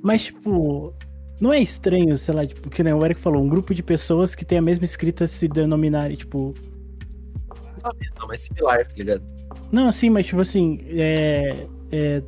[0.04, 0.94] Mas, tipo,
[1.40, 4.36] não é estranho, sei lá, tipo, que nem o Eric falou, um grupo de pessoas
[4.36, 6.54] que tem a mesma escrita se denominarem, tipo.
[7.82, 9.24] Não, não, mas similar, tá ligado?
[9.72, 11.68] Não, sim, mas tipo assim, é.
[11.90, 12.22] é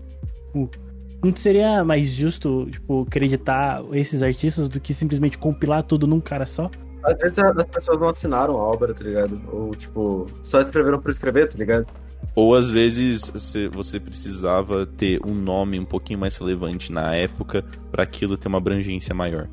[0.54, 0.87] tipo,
[1.24, 6.46] não seria mais justo, tipo, acreditar esses artistas do que simplesmente compilar tudo num cara
[6.46, 6.70] só?
[7.04, 9.40] Às vezes as pessoas não assinaram a obra, tá ligado?
[9.52, 11.88] Ou, tipo, só escreveram por escrever, tá ligado?
[12.36, 18.04] Ou às vezes você, precisava ter um nome um pouquinho mais relevante na época pra
[18.04, 19.48] aquilo ter uma abrangência maior.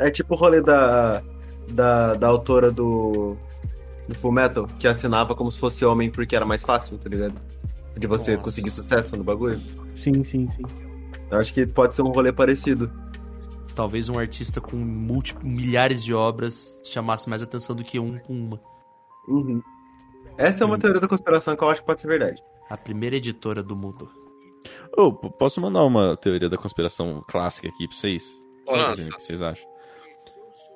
[0.00, 1.22] É tipo o rolê da,
[1.70, 3.36] da, da autora do,
[4.08, 7.34] do Full Metal, que assinava como se fosse homem porque era mais fácil, tá ligado?
[7.96, 8.44] De você Nossa.
[8.44, 9.60] conseguir sucesso no bagulho.
[10.14, 10.62] Sim, sim, sim.
[11.30, 12.90] Eu acho que pode ser um rolê parecido.
[13.74, 18.32] Talvez um artista com múltiplos, milhares de obras chamasse mais atenção do que um com
[18.32, 18.60] uma.
[19.28, 19.62] Uhum.
[20.36, 20.78] Essa é uma Hum.
[20.78, 22.42] teoria da conspiração que eu acho que pode ser verdade.
[22.70, 24.10] A primeira editora do mundo.
[24.94, 28.24] P- posso mandar uma teoria da conspiração clássica aqui pra vocês?
[28.96, 29.66] Ver O que vocês acham?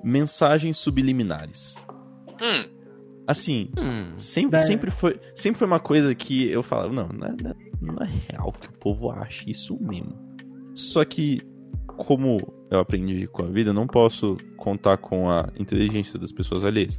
[0.03, 1.75] Mensagens subliminares.
[2.41, 2.69] Hum,
[3.27, 4.63] Assim, Hum, sempre, É.
[4.63, 7.95] sempre, foi, sempre foi uma coisa que eu falava, não, não é, não é- não
[8.03, 10.13] é real que o povo acha isso mesmo.
[10.73, 11.41] Só que,
[11.87, 16.63] como eu aprendi com a vida, eu não posso contar com a inteligência das pessoas
[16.63, 16.97] alheias.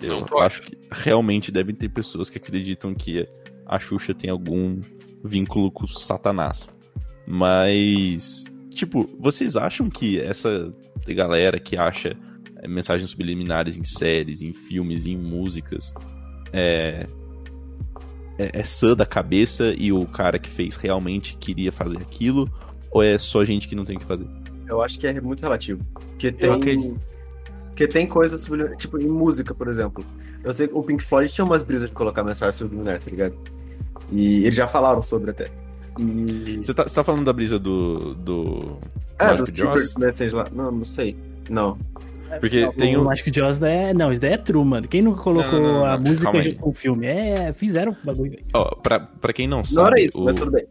[0.00, 0.46] Eu Não pode.
[0.46, 3.28] acho que realmente devem ter pessoas que acreditam que
[3.66, 4.80] a Xuxa tem algum
[5.22, 6.70] vínculo com o Satanás.
[7.26, 10.72] Mas, tipo, vocês acham que essa
[11.08, 12.16] galera que acha
[12.68, 15.94] mensagens subliminares em séries, em filmes, em músicas,
[16.52, 17.06] é,
[18.38, 22.50] é, é sã da cabeça e o cara que fez realmente queria fazer aquilo?
[22.90, 24.26] Ou é só gente que não tem o que fazer?
[24.66, 25.84] Eu acho que é muito relativo.
[25.92, 26.50] Porque tem.
[26.50, 27.00] acredito.
[27.68, 28.78] Porque tem coisas subliminares.
[28.78, 30.04] Tipo, em música, por exemplo.
[30.42, 33.34] Eu sei que o Pink Floyd tinha umas brisas de colocar mensagem subliminar, tá ligado?
[34.10, 35.50] E eles já falaram sobre até.
[35.98, 36.58] E.
[36.64, 38.14] Você tá, você tá falando da brisa do.
[38.14, 38.78] do.
[39.18, 39.88] É, do Mágico de Oz?
[39.88, 40.46] Secret Message lá.
[40.52, 41.16] Não, não sei.
[41.48, 41.78] Não.
[42.38, 43.04] Porque o tem o.
[43.04, 43.92] Mágico de Oz é.
[43.92, 44.86] Não, isso daí é true, mano.
[44.86, 47.06] Quem nunca colocou Não, não, não, a não, música junto com o filme?
[47.06, 48.30] É, fizeram o bagulho.
[48.30, 48.44] velho.
[48.54, 49.76] Ó, pra, pra quem não sabe.
[49.76, 50.66] Não era isso, o- mas tudo bem.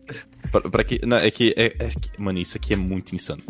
[0.52, 3.44] Pra, pra que, não, é, que, é, é que- Mano, isso aqui é muito insano.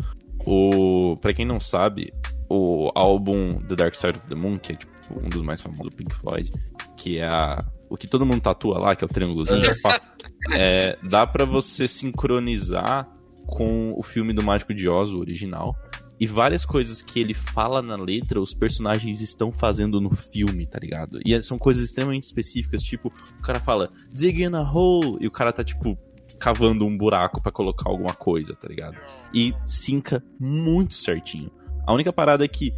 [0.46, 2.12] O, pra quem não sabe,
[2.48, 4.90] o álbum The Dark Side of the Moon, que é tipo
[5.22, 6.50] um dos mais famosos do Pink Floyd,
[6.96, 9.60] que é a, o que todo mundo tatua lá, que é o triângulozinho,
[10.52, 13.08] é, dá pra você sincronizar
[13.46, 15.74] com o filme do Mágico de Oz, o original.
[16.20, 20.78] E várias coisas que ele fala na letra, os personagens estão fazendo no filme, tá
[20.78, 21.18] ligado?
[21.24, 25.30] E são coisas extremamente específicas, tipo, o cara fala, dig in a hole, e o
[25.30, 25.96] cara tá, tipo,
[26.38, 28.98] cavando um buraco pra colocar alguma coisa, tá ligado?
[29.32, 31.50] E sinca muito certinho.
[31.86, 32.74] A única parada é que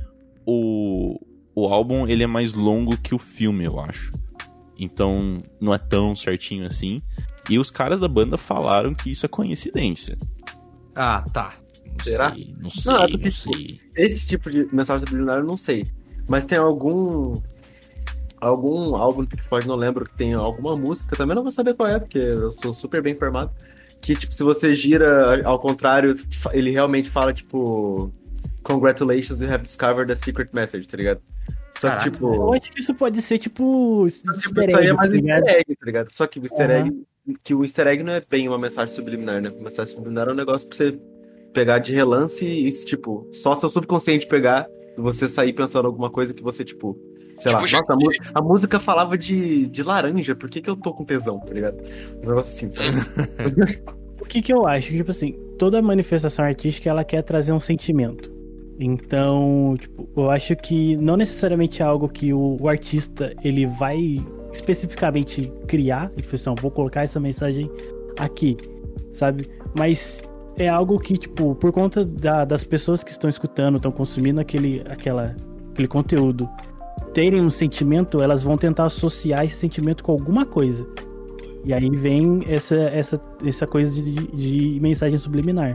[0.46, 1.18] o,
[1.52, 4.12] o álbum, ele é mais longo que o filme, eu acho.
[4.78, 7.02] Então, não é tão certinho assim.
[7.50, 10.16] E os caras da banda falaram que isso é coincidência.
[10.94, 11.61] Ah, tá.
[11.96, 12.32] Não Será?
[12.32, 13.80] sei, não sei, Não, não, é porque, tipo, sei.
[13.96, 15.86] Esse tipo de mensagem subliminar eu não sei.
[16.28, 17.40] Mas tem algum.
[18.40, 21.74] Algum álbum do Pink Floyd, não lembro, que tem alguma música, também não vou saber
[21.74, 23.52] qual é, porque eu sou super bem informado.
[24.00, 26.16] Que, tipo, se você gira ao contrário,
[26.52, 28.12] ele realmente fala, tipo.
[28.64, 31.20] Congratulations, you have discovered a secret message, tá ligado?
[31.76, 32.34] Só que, tipo.
[32.34, 34.06] Eu acho que isso pode ser tipo.
[34.08, 36.12] Tipo, easter isso aí é egg, mais tá easter egg, tá ligado?
[36.12, 36.86] Só que o easter Aham.
[36.86, 37.06] egg.
[37.44, 39.50] Que o easter egg não é bem uma mensagem subliminar, né?
[39.50, 40.98] Uma mensagem subliminar é um negócio pra você
[41.52, 46.34] pegar de relance e, tipo, só seu subconsciente pegar e você sair pensando alguma coisa
[46.34, 46.98] que você, tipo.
[47.38, 47.92] Sei lá, Tipo, nossa,
[48.34, 51.52] a, a música falava de, de laranja, por que, que eu tô com tesão, tá
[51.52, 51.78] ligado?
[52.22, 53.82] Um negócio assim, sabe?
[54.22, 54.88] O que que eu acho?
[54.88, 58.32] Que, tipo assim, toda manifestação artística ela quer trazer um sentimento.
[58.78, 64.24] Então, tipo, eu acho que não necessariamente é algo que o, o artista ele vai
[64.52, 67.68] especificamente criar e falou assim, "Não, vou colocar essa mensagem
[68.16, 68.56] aqui,
[69.10, 69.48] sabe?
[69.74, 70.22] Mas
[70.56, 74.82] é algo que, tipo, por conta da- das pessoas que estão escutando, estão consumindo aquele,
[74.88, 75.34] aquela,
[75.72, 76.48] aquele conteúdo,
[77.14, 80.86] terem um sentimento, elas vão tentar associar esse sentimento com alguma coisa.
[81.64, 85.74] E aí vem essa, essa, essa coisa de, de mensagem subliminar.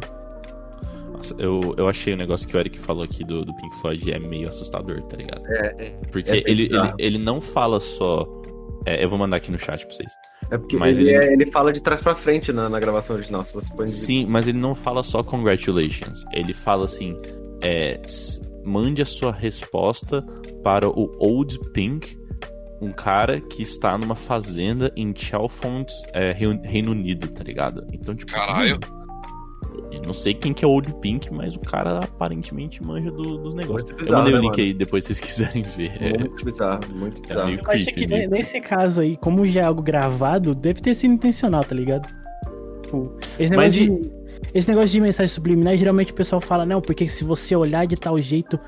[1.13, 4.11] Nossa, eu, eu achei o negócio que o Eric falou aqui do, do Pink Floyd
[4.11, 5.41] é meio assustador, tá ligado?
[5.47, 8.27] É, é, Porque É ele, ele, ele não fala só.
[8.87, 10.11] É, eu vou mandar aqui no chat pra vocês.
[10.51, 13.15] é porque Mas ele, ele- é- ele fala de trás pra frente na, na gravação
[13.15, 13.87] original, se você põe...
[13.87, 16.23] Sim, mas ele não fala só congratulations.
[16.33, 17.19] Ele fala assim:
[17.61, 17.99] é,
[18.63, 20.21] mande a sua resposta
[20.63, 22.17] para o Old Pink,
[22.81, 27.85] um cara que está numa fazenda em Chalfont, é, Reino Unido, tá ligado?
[27.93, 28.31] Então, tipo.
[28.31, 28.79] Caralho.
[28.81, 28.96] mano,
[29.91, 33.37] Eu não sei quem que é o Old Pink, mas o cara aparentemente manja do-
[33.37, 33.83] dos negócios.
[33.83, 34.63] Muito eu bizarro, mandei o né, link mano?
[34.63, 35.19] aí depois se vocês
[35.53, 35.91] quiserem ver.
[36.01, 37.47] É, Muito bizarro, muito bizarro.
[37.47, 40.81] meio Eu acho que meio- ne- nesse caso aí, como já é algo gravado, deve
[40.81, 42.07] ter sido intencional, tá ligado?
[42.83, 44.11] Tipo, esse Mas negócio, de,
[44.53, 47.95] esse negócio de mensagem subliminar, geralmente o pessoal fala, não, porque se você olhar de
[47.95, 48.59] tal jeito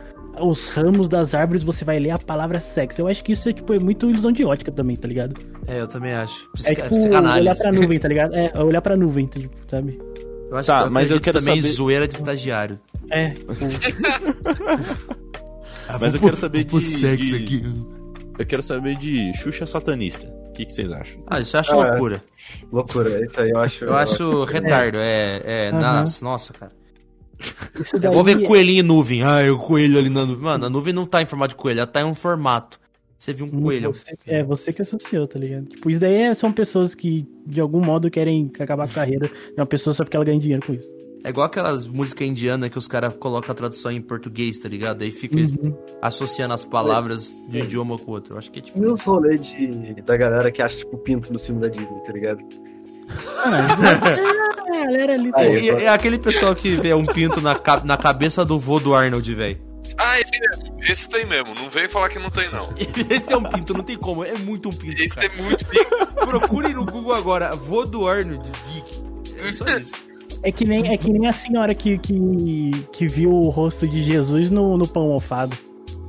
[0.42, 3.02] os ramos das árvores, você vai ler a palavra sexo.
[3.02, 5.36] Eu acho que isso é, tipo, é muito ilusão de ótica também, tá ligado?
[5.68, 6.34] É, eu também acho.
[6.34, 7.42] É Psica- tipo psicanálise.
[7.42, 8.34] olhar pra nuvem, tá ligado?
[8.36, 10.00] É, olhar pra nuvem, tá, tipo, sabe?
[10.50, 12.80] Eu acho Tá, que mas eu quero também saber- zoeira de estagiário.
[13.12, 13.54] É, tipo,
[16.00, 17.64] Mas eu quero saber de- sexo de- aqui.
[18.38, 20.28] Eu quero saber de Xuxa Satanista.
[20.28, 21.22] O que, que vocês acham?
[21.28, 21.90] Ah, isso eu acho Ah, é.
[21.92, 22.22] loucura.
[22.72, 23.86] Loucura, isso aí eu acho...
[23.86, 25.42] Eu acho retardo, é.
[25.46, 25.80] é Aham.
[26.00, 26.72] nossa, nossa, cara.
[27.80, 29.24] isso É daí igual ver coelhinho em nuvem.
[29.24, 30.44] Ah, o coelho ali na nuvem.
[30.44, 32.79] Mano, a nuvem não tá em formato de coelho, ela tá em um formato.
[33.20, 33.94] Você viu um coelho.
[33.94, 35.66] Você, é você que associou, tá ligado?
[35.66, 39.28] Tipo, isso daí é- são pessoas que, de algum modo, querem acabar com a carreira
[39.28, 40.88] de uma pessoa só porque ela ganha dinheiro com isso.
[41.26, 45.02] É igual aquelas músicas indianas que os caras colocam a tradução em português, tá ligado?
[45.02, 45.76] Aí fica Uhum.
[46.02, 48.36] associando as palavras de um idioma com o outro.
[48.36, 48.78] Eu acho que é tipo.
[48.82, 52.14] E os rolês de, da galera que acha, tipo, pinto no filme da Disney, tá
[52.14, 52.40] ligado?
[53.44, 55.32] Ah, mas é, a galera ali.
[55.36, 58.96] Aí, E- é aquele pessoal que vê um pinto na, na cabeça do vô do
[58.96, 59.58] Arnold, velho.
[59.98, 60.69] Ah, esse mesmo.
[60.88, 61.54] Esse tem mesmo.
[61.54, 62.74] Não vem falar que não tem, não.
[63.10, 64.24] Esse é um pinto, não tem como.
[64.24, 65.28] É muito um pinto, Esse cara.
[65.28, 66.06] é muito pico.
[66.26, 69.04] Procure no Google agora, vô do Arnold, geek.
[69.38, 70.10] É só isso.
[70.42, 74.02] É que nem, é que nem a senhora que, que, que viu o rosto de
[74.02, 75.58] Jesus no, no pão alfado.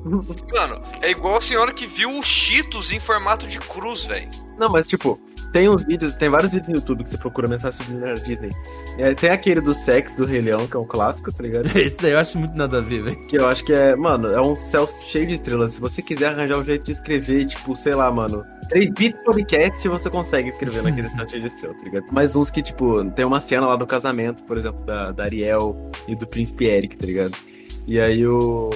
[0.04, 4.30] Mano, é igual a senhora que viu o Cheetos em formato de cruz, velho.
[4.56, 5.20] Não, mas tipo,
[5.52, 8.50] tem uns vídeos, tem vários vídeos no YouTube que você procura mensagem subliminar Disney.
[8.98, 11.70] É, tem aquele do sexo do Rei Leão, que é um clássico, tá ligado?
[11.76, 13.26] Esse daí eu acho muito nada a ver, velho.
[13.26, 15.74] Que eu acho que é, mano, é um céu cheio de estrelas.
[15.74, 19.88] Se você quiser arranjar um jeito de escrever, tipo, sei lá, mano, 3 bits podcast
[19.88, 22.06] você consegue escrever naquele céu cheio de estrelas, tá ligado?
[22.12, 25.76] Mas uns que, tipo, tem uma cena lá do casamento, por exemplo, da, da Ariel
[26.06, 27.36] e do príncipe Eric, tá ligado?
[27.86, 28.70] E aí o,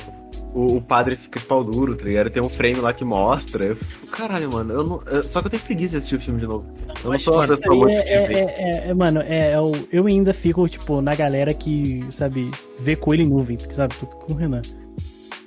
[0.54, 2.30] o, o padre fica de pau duro, tá ligado?
[2.30, 3.64] Tem um frame lá que mostra.
[3.66, 5.02] Eu fico, caralho, mano, eu não.
[5.06, 6.66] eu- só que eu tenho preguiça de assistir o filme de novo.
[7.02, 8.34] Eu não sou uma pessoa muito é, de é, ver.
[8.36, 12.94] é, é, mano, é, é o- eu ainda fico, tipo, na galera que, sabe, vê
[12.96, 13.94] coelho em nuvem, sabe?
[13.96, 14.62] Tô com o Renan.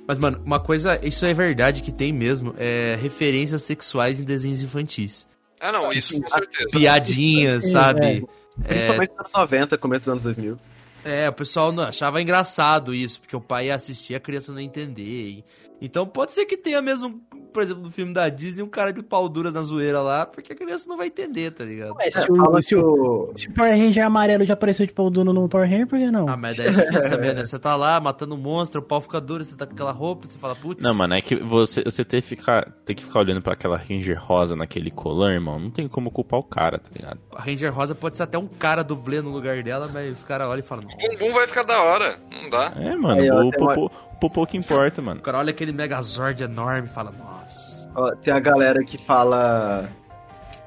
[0.06, 4.62] Mas, mano, uma coisa, isso é verdade que tem mesmo, é referências sexuais em desenhos
[4.62, 5.26] infantis.
[5.60, 6.70] Ah, não, isso com certeza.
[6.78, 8.24] Piadinhas, É, sabe?
[8.66, 10.58] Principalmente nos anos 90, começo dos anos 2000.
[11.04, 15.44] É, o pessoal achava engraçado isso, porque o pai ia assistir a criança não entender.
[15.80, 17.20] Então pode ser que tenha mesmo,
[17.52, 20.52] por exemplo, no filme da Disney, um cara de pau duras na zoeira lá, porque
[20.52, 21.94] a criança não vai entender, tá ligado?
[21.96, 23.32] Ué, se, Fala o, se, o, o.
[23.36, 26.10] se o Power Ranger amarelo já apareceu de pau duro no Power Ranger, por que
[26.10, 26.28] não?
[26.28, 27.44] Ah, mas daí é difícil também, né?
[27.44, 30.26] Você tá lá matando um monstro, o pau fica duro, você tá com aquela roupa,
[30.26, 30.82] você fala, putz.
[30.82, 33.76] Não, mano, é que você, você tem, que ficar, tem que ficar olhando pra aquela
[33.76, 35.58] Ranger rosa naquele colã, irmão.
[35.58, 37.18] Não tem como culpar o cara, tá ligado?
[37.34, 40.46] A Ranger Rosa pode ser até um cara dublê no lugar dela, mas os caras
[40.48, 40.94] olham e falam, não.
[40.94, 42.16] O bumbum vai ficar da hora.
[42.30, 42.72] Não dá.
[42.76, 43.90] É, mano, Aí, o, uma-
[44.20, 45.20] popô, o popô que importa, mano.
[45.20, 47.90] O cara olha aquele Megazord enorme e fala, nossa.
[47.94, 49.88] Ó, tem a galera que fala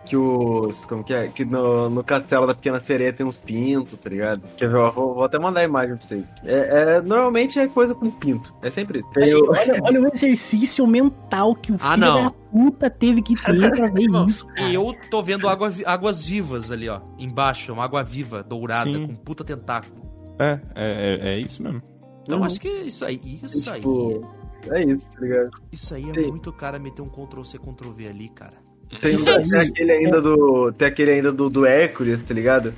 [0.06, 0.86] que os.
[0.86, 1.28] Como que é?
[1.28, 4.42] Que no, no castelo da Pequena Sereia tem uns pintos, tá ligado?
[4.58, 4.78] Quer ver?
[4.78, 6.34] Ó, Vou, vou até mandar a imagem pra vocês.
[6.44, 8.54] É, é- normalmente é coisa com pinto.
[8.62, 9.08] É sempre isso.
[9.38, 12.26] O- Olha, olha o exercício mental que o filho Ah, não.
[12.26, 14.46] da puta teve que ter pra ver Irmão, isso.
[14.48, 14.62] cara.
[14.68, 17.00] E eu tô vendo água, águas vivas ali, ó.
[17.20, 19.08] Embaixo, uma água viva, dourada, Sim.
[19.08, 20.02] com puta tentáculo.
[20.40, 21.82] É, é, é, é isso mesmo.
[22.24, 22.44] Então Uhum.
[22.46, 23.80] acho que isso aí, isso aí.
[23.82, 24.28] Tipo,
[24.70, 25.50] é isso, tá ligado?
[25.72, 28.54] Isso aí é Tem- muito cara meter um Ctrl C, Ctrl V ali, cara.
[29.02, 29.50] Tem, aí.
[29.50, 30.72] tem aquele ainda do.
[30.74, 32.74] Tem aquele ainda do, do Hércules, tá ligado?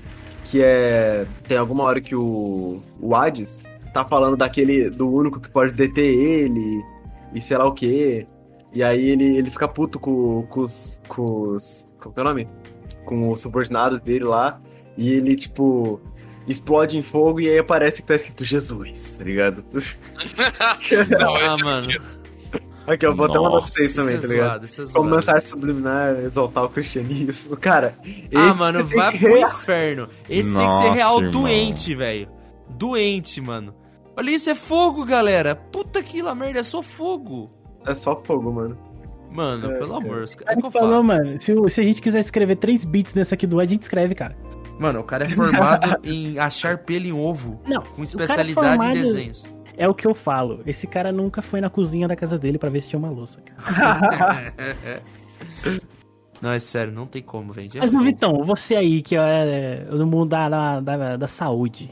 [0.46, 1.26] Que é.
[1.48, 2.80] Tem alguma hora que o.
[3.02, 3.62] O Hades
[3.94, 4.90] tá falando daquele.
[4.92, 6.84] do único que pode deter ele.
[7.34, 8.28] E sei lá o quê.
[8.72, 11.02] E aí ele, ele fica puto com, com os.
[11.08, 11.92] com os.
[12.00, 12.48] Qual que é o nome?
[13.06, 14.62] Com os subordinados dele lá.
[14.96, 16.00] E ele, tipo.
[16.48, 19.64] Explode em fogo e aí aparece que tá escrito Jesus, tá ligado?
[21.20, 21.88] Não, ah, mano.
[22.86, 24.66] Aqui, eu vou até mandar pra Nossa, vocês também, Isso tá é ligado?
[24.66, 27.56] é Como mensagem subliminar, exaltar o cristianismo.
[27.56, 27.96] Cara,
[28.36, 30.10] Ah, mano, vai que pro real- inferno.
[30.30, 31.32] Esse tem que Nossa, ser real irmão.
[31.32, 32.28] doente, velho.
[32.70, 33.74] Doente, mano.
[34.18, 35.56] Olha isso, é fogo, galera.
[35.56, 37.50] Puta que lá merda, é só fogo.
[37.88, 38.78] É só fogo, mano.
[39.32, 39.98] Mano, É, pelo é.
[39.98, 40.42] amor, os O caras.
[40.42, 41.04] É cara que eu falou, falo.
[41.06, 43.84] mano, se, se a gente quiser escrever 3 bits nessa aqui do Ed, a gente
[43.84, 44.36] escreve, cara.
[44.80, 47.60] Mano, o cara é formado em achar pelo em ovo.
[47.68, 49.44] Não, Com cara especialidade formado- em desenhos.
[49.76, 50.62] É o que eu falo.
[50.68, 53.42] Esse cara nunca foi na cozinha da casa dele pra ver se tinha uma louça,
[53.42, 54.54] cara.
[56.42, 57.70] Não, é sério, não tem como, velho.
[57.76, 58.04] É Mas.
[58.04, 61.90] Vitão, você aí que é do mundo da, da, da, saúde.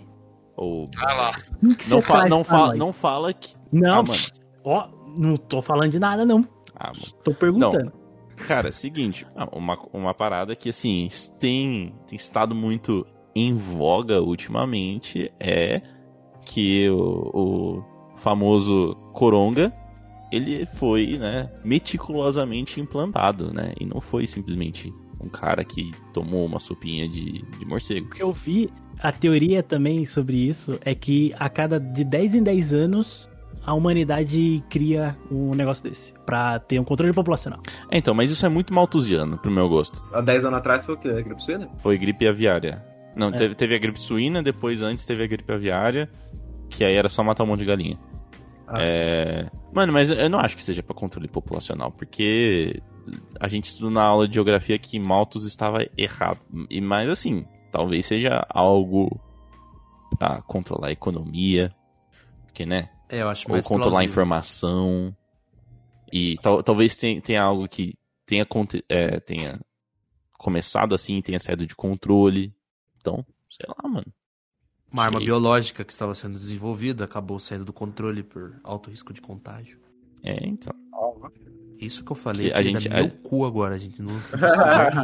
[0.57, 1.31] Ô, Ah lá.
[1.63, 2.77] O que não, fa não, pra fa nós?
[2.79, 3.55] não fala que.
[3.71, 4.19] Não, Ah, mano.
[4.65, 6.45] ó, não tô falando de nada, não.
[6.75, 7.13] Ah, mano.
[7.23, 7.93] Tô perguntando.
[8.47, 11.07] Cara, seguinte, ah, uma, uma parada que, assim,
[11.39, 15.81] tem, tem estado muito em voga ultimamente é
[16.45, 17.83] que o, o
[18.17, 19.73] famoso Coronga,
[20.31, 26.59] ele foi, né, meticulosamente implantado, né, e não foi simplesmente um cara que tomou uma
[26.59, 28.07] sopinha de, de morcego.
[28.07, 28.69] O que eu vi,
[28.99, 33.29] a teoria também sobre isso é que a cada de 10 em 10 anos
[33.65, 37.59] a humanidade cria um negócio desse pra ter um controle populacional.
[37.91, 40.03] É, então, mas isso é muito maltusiano, pro meu gosto.
[40.13, 41.09] Há 10 anos atrás foi o quê?
[41.09, 41.69] A gripe suína?
[41.77, 42.83] Foi gripe aviária.
[43.15, 43.31] Não, É.
[43.33, 46.09] teve, teve a gripe suína, depois antes teve a gripe aviária,
[46.69, 47.99] que aí era só matar um monte de galinha.
[48.67, 48.81] Ah.
[48.81, 49.49] É...
[49.73, 52.81] Mano, mas eu não acho que seja pra controle populacional, porque
[53.39, 56.39] a gente estudou na aula de geografia que Malthus estava errado.
[56.69, 59.19] E mas assim, talvez seja algo
[60.17, 61.71] pra controlar a economia,
[62.45, 64.11] porque né, É, eu acho ou mais controlar a plausível.
[64.11, 65.15] informação.
[66.11, 67.93] E tal- talvez tenha, tenha algo que
[68.25, 68.47] tenha,
[68.87, 69.59] é, tenha
[70.37, 72.53] começado assim, tenha saído de controle.
[72.97, 74.07] Então, sei lá, mano.
[74.91, 75.27] Uma arma Sei.
[75.27, 79.79] biológica que estava sendo desenvolvida acabou saindo do controle por alto risco de contágio.
[80.23, 80.73] É, então.
[81.81, 84.11] Isso que eu falei, Que a gente, meu a- cu agora, a gente não.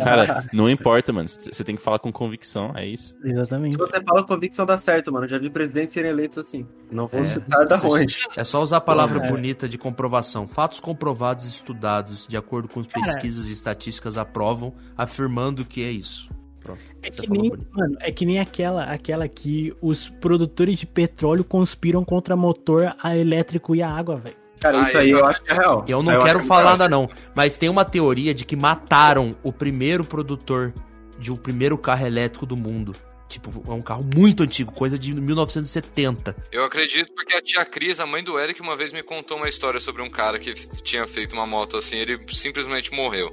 [0.04, 1.28] Cara, não importa, mano.
[1.28, 3.18] Você tem que falar com convicção, é isso.
[3.24, 3.72] Exatamente.
[3.74, 5.28] Se você fala convicção dá certo, mano.
[5.28, 6.68] Já vi presidentes serem eleitos assim.
[6.92, 8.16] Não vou É, citar da onde.
[8.36, 9.28] É só usar a palavra É.
[9.28, 10.48] bonita de comprovação.
[10.48, 13.06] Fatos comprovados e estudados, de acordo com Cara.
[13.06, 16.30] pesquisas e estatísticas, aprovam, afirmando que é isso.
[16.62, 16.80] Pronto.
[17.02, 22.04] É que, nem, mano, é que nem aquela, aquela que os produtores de petróleo conspiram
[22.04, 24.36] contra motor a elétrico e a água, velho.
[24.60, 25.86] Cara, isso Ah, aí eu- eu acho que é real.
[25.88, 29.36] Eu não quero que é falar nada não, mas tem uma teoria de que mataram
[29.44, 30.74] o primeiro produtor
[31.20, 32.96] de um primeiro carro elétrico do mundo.
[33.30, 36.36] Tipo, é um carro muito antigo, coisa de 1970.
[36.52, 39.50] Eu acredito porque a tia Cris, a mãe do Eric, uma vez me contou uma
[39.50, 43.30] história sobre um cara que tinha feito uma moto assim, ele simplesmente morreu.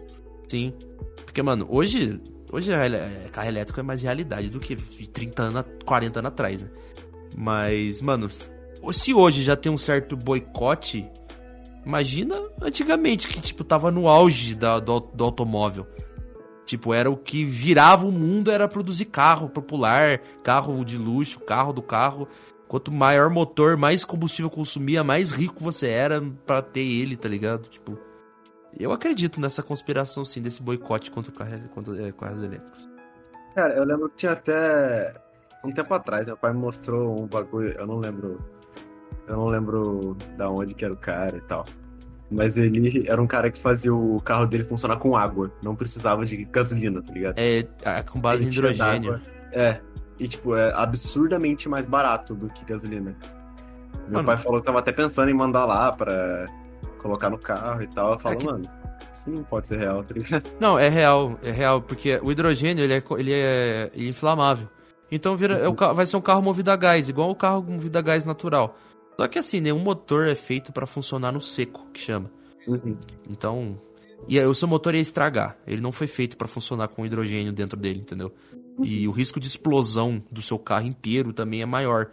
[0.49, 0.75] Sim.
[1.25, 2.21] Porque, mano, hoje,
[2.51, 4.75] hoje é, carro elétrico é mais realidade do que
[5.07, 6.69] 30 anos, 40 anos atrás, né?
[7.37, 8.29] Mas, mano,
[8.93, 11.09] se hoje já tem um certo boicote,
[11.85, 15.87] imagina antigamente, que, tipo, tava no auge da- do, do automóvel.
[16.67, 21.73] Tipo, era o que virava o mundo, era produzir carro popular, carro de luxo, carro
[21.73, 22.27] do carro.
[22.67, 27.69] Quanto maior motor, mais combustível consumia, mais rico você era pra ter ele, tá ligado?
[27.69, 27.99] Tipo,
[28.79, 32.89] eu acredito nessa conspiração, sim, desse boicote contra, carro, contra é, carros elétricos.
[33.55, 35.13] Cara, eu lembro que tinha até
[35.63, 38.39] um tempo atrás, meu pai me mostrou um bagulho, eu não lembro.
[39.27, 41.65] Eu não lembro da onde que era o cara e tal.
[42.31, 45.53] Mas ele era um cara que fazia o carro dele funcionar com água.
[45.63, 47.39] Não precisava de gasolina, tá ligado?
[47.39, 49.21] É, é, com base em hidrogênio.
[49.53, 49.79] É.
[50.19, 53.17] E, tipo, é absurdamente mais barato do que gasolina.
[54.07, 54.27] Meu Mano.
[54.27, 56.47] pai falou que tava até pensando em mandar lá pra
[56.99, 58.13] colocar no carro e tal.
[58.13, 58.65] Eu falo, É que- mano,
[59.13, 60.45] isso não pode ser real, tá ligado?
[60.61, 64.69] Não, é real, é real, porque o hidrogênio ele é, ele é inflamável.
[65.11, 67.97] Então vira, é o vai ser um carro movido a gás, igual o carro movido
[67.99, 68.77] a gás natural.
[69.17, 72.31] Só que assim, nenhum motor é feito pra funcionar no seco, que chama.
[72.67, 72.97] Uhum.
[73.29, 73.81] Então,
[74.29, 75.57] e aí o seu motor ia estragar.
[75.67, 78.35] Ele não foi feito pra funcionar com hidrogênio dentro dele, entendeu?
[78.83, 82.11] E o risco de explosão do seu carro inteiro também é maior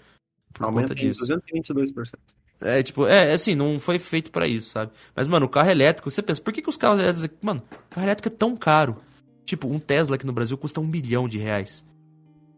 [0.53, 1.25] por Aumenta conta disso.
[1.25, 2.13] 222%.
[2.59, 4.91] É, tipo, é, assim, não foi feito pra isso, sabe?
[5.15, 7.37] Mas, mano, o carro elétrico, você pensa, por que, que os carros elétricos.
[7.41, 8.97] Mano, o carro elétrico é tão caro.
[9.45, 11.83] Tipo, um Tesla aqui no Brasil custa um bilhão de reais.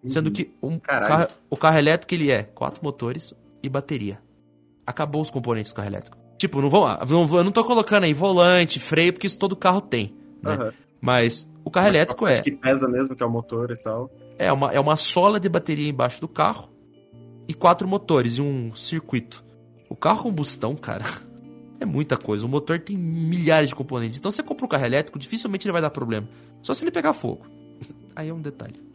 [0.06, 0.34] Sendo Uhum.
[0.34, 4.20] que um carro, o carro elétrico, ele é quatro motores e bateria.
[4.86, 6.18] Acabou os componentes do carro elétrico.
[6.38, 9.56] Tipo, não vou, não vou, eu não tô colocando aí volante, freio, porque isso todo
[9.56, 10.54] carro tem, né?
[10.54, 10.74] Aham.
[11.00, 14.10] Mas o carro elétrico é, que pesa mesmo, que é o motor e tal.
[14.38, 16.70] é, uma, é uma sola de bateria embaixo do carro
[17.48, 19.44] e quatro motores e um circuito.
[19.90, 21.06] O carro combustão, cara,
[21.80, 22.46] é muita coisa.
[22.46, 24.18] O motor tem milhares de componentes.
[24.18, 26.28] Então, você compra um carro elétrico, dificilmente ele vai dar problema.
[26.62, 27.46] Só se ele pegar fogo.
[28.16, 28.93] Aí é um detalhe.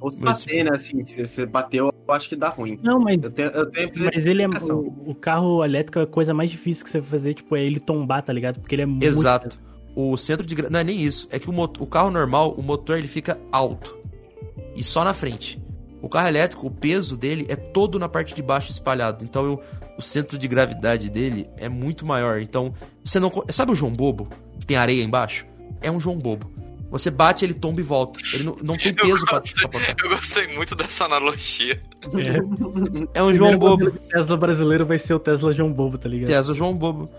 [0.00, 0.70] Ou se Mas, bater, né?
[0.72, 2.78] Assim, se você bateu eu acho que dá ruim.
[2.82, 4.48] Não, mas, Eu tenho, eu tenho mas ele é.
[4.48, 7.62] O, o carro elétrico é a coisa mais difícil que você vai fazer, tipo, é
[7.62, 8.60] ele tombar, tá ligado?
[8.60, 9.04] Porque ele é muito.
[9.04, 9.58] Exato.
[9.94, 12.62] O centro de não é nem isso, é que o, mo- o carro normal, o
[12.62, 13.96] motor ele fica alto
[14.74, 15.60] e só na frente.
[16.00, 19.24] O carro elétrico, o peso dele é todo na parte de baixo espalhado.
[19.24, 19.60] Então o,
[19.98, 22.40] o centro de gravidade dele é muito maior.
[22.40, 22.72] Então
[23.02, 24.28] você não sabe o João Bobo
[24.60, 25.44] que tem areia embaixo?
[25.80, 26.48] É um João Bobo.
[26.90, 28.18] Você bate, ele tomba e volta.
[28.32, 29.96] Ele não, não tem Eu peso pra gostei, capotar.
[30.02, 31.80] eu gostei muito dessa analogia.
[33.14, 33.18] É.
[33.18, 33.90] É um O João Bobo.
[33.90, 36.28] Tesla brasileiro vai ser o Tesla João Bobo, tá ligado?
[36.28, 37.10] Tesla João Bobo.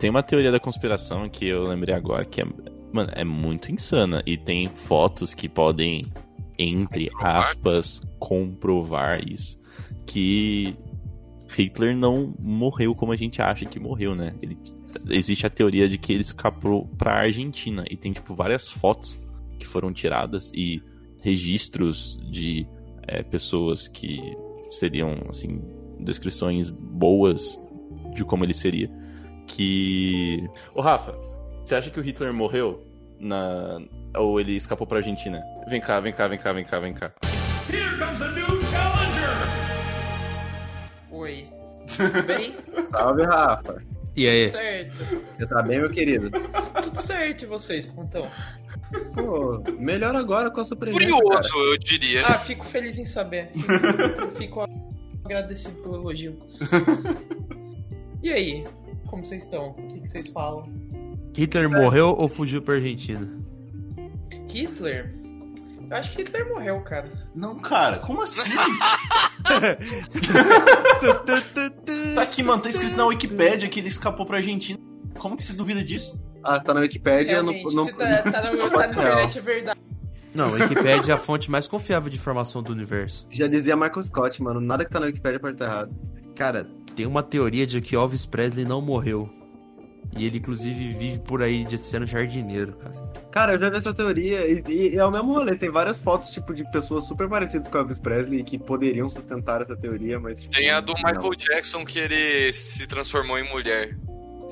[0.00, 2.44] Tem uma teoria da conspiração que eu lembrei agora que é,
[2.92, 4.22] mano, é muito insana.
[4.26, 6.12] E tem fotos que podem,
[6.58, 7.40] entre Comprovar?
[7.40, 9.56] aspas, comprovar isso.
[10.04, 10.76] Que
[11.48, 14.34] Hitler não morreu como a gente acha que morreu, né?
[14.42, 14.58] Ele,
[15.08, 17.84] existe a teoria de que ele escapou pra Argentina.
[17.90, 19.20] E tem, tipo, várias fotos
[19.58, 20.82] que foram tiradas e
[21.20, 22.66] registros de
[23.06, 24.20] é, pessoas que
[24.70, 25.60] seriam, assim,
[26.00, 27.60] descrições boas
[28.14, 28.90] de como ele seria
[29.46, 30.48] que.
[30.74, 31.14] Ô Rafa,
[31.64, 32.86] você acha que o Hitler morreu?
[33.18, 33.78] Na.
[34.16, 35.40] Ou ele escapou pra Argentina?
[35.68, 37.12] Vem cá, vem cá, vem cá, vem cá, vem cá.
[41.10, 41.48] Oi.
[41.96, 42.54] Tudo bem?
[42.90, 43.82] Salve, Rafa.
[44.14, 44.46] E aí?
[44.46, 45.26] Tudo certo.
[45.38, 46.30] Você tá bem, meu querido?
[46.30, 48.26] Tudo certo e vocês, estão?
[49.14, 51.46] Pô, melhor agora com a sua presença, Curioso, cara.
[51.72, 52.26] eu diria.
[52.26, 53.50] Ah, fico feliz em saber.
[54.36, 54.66] Fico, fico
[55.24, 56.38] agradecido pelo elogio.
[58.22, 58.66] E aí?
[59.06, 59.70] Como vocês estão?
[59.70, 60.68] O que, que vocês falam?
[61.34, 63.28] Hitler morreu ou fugiu pra Argentina?
[64.48, 65.14] Hitler?
[65.92, 67.12] Eu acho que Hitler morreu, cara.
[67.34, 68.40] Não, cara, como assim?
[72.14, 74.78] tá aqui, mano, tá escrito na Wikipédia que ele escapou pra Argentina.
[75.18, 76.18] Como que você duvida disso?
[76.42, 79.80] Ah, tá na Wikipédia, não, Realmente, não, tá, tá na, tá na internet, é verdade.
[80.34, 83.26] Não, a Wikipedia é a fonte mais confiável de informação do universo.
[83.28, 84.62] Já dizia Michael Scott, mano.
[84.62, 85.94] Nada que tá na Wikipédia pode estar errado.
[86.34, 86.66] Cara,
[86.96, 89.28] tem uma teoria de que Elvis Presley não morreu.
[90.16, 92.94] E ele, inclusive, vive por aí de sendo jardineiro, cara.
[93.30, 95.54] Cara, eu já vi essa teoria e, e é o mesmo rolê.
[95.56, 99.74] Tem várias fotos, tipo, de pessoas super parecidas com Elvis Presley que poderiam sustentar essa
[99.74, 100.42] teoria, mas.
[100.42, 101.02] Tipo, Tem a do não.
[101.02, 103.96] Michael Jackson que ele se transformou em mulher.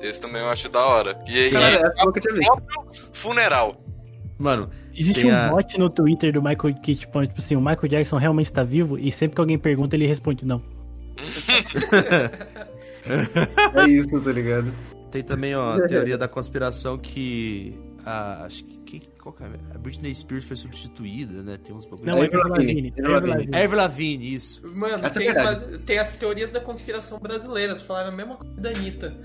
[0.01, 1.19] Esse também eu acho da hora.
[1.29, 2.63] E aí, Cara, essa eu nunca tinha visto.
[3.13, 3.85] funeral.
[4.39, 7.87] Mano, Existe um a- bot no Twitter do Michael que, tipo, tipo assim, o Michael
[7.87, 10.59] Jackson realmente está vivo e sempre que alguém pergunta, ele responde não.
[13.05, 14.71] É isso, tá ligado?
[15.11, 17.77] Tem também ó, a teoria da conspiração que.
[18.05, 18.77] A, acho que.
[18.99, 19.47] que- Qual que é?
[19.75, 21.57] A Britney Spears foi substituída, né?
[21.63, 22.05] Tem uns bagulho.
[22.07, 23.55] Não, É Avril Avril Lavigne.
[23.55, 24.33] Avril Lavigne.
[24.33, 24.67] Isso.
[24.75, 27.81] Mano, Essa é tem, tem as teorias da conspiração brasileiras.
[27.83, 29.15] Falaram a mesma coisa da Anitta.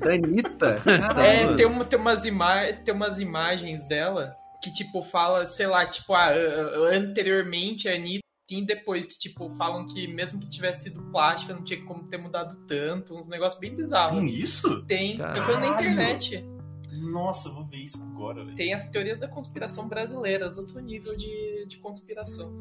[0.00, 0.76] Da Anitta?
[1.24, 5.86] É, tem, uma, tem, umas ima tem umas imagens dela que, tipo, fala, sei lá,
[5.86, 10.84] tipo, ah, ah, anteriormente a Anitta, sim, depois que, tipo, falam que mesmo que tivesse
[10.84, 14.20] sido plástica, não tinha como ter mudado tanto, uns negócios bem bizarros.
[14.20, 14.82] Tem isso?
[14.84, 15.40] Tem, Caralho.
[15.40, 16.44] eu tô na internet.
[16.92, 18.56] Nossa, eu vou ver isso agora, velho.
[18.56, 22.52] Tem as teorias da conspiração brasileiras, outro nível de, de conspiração.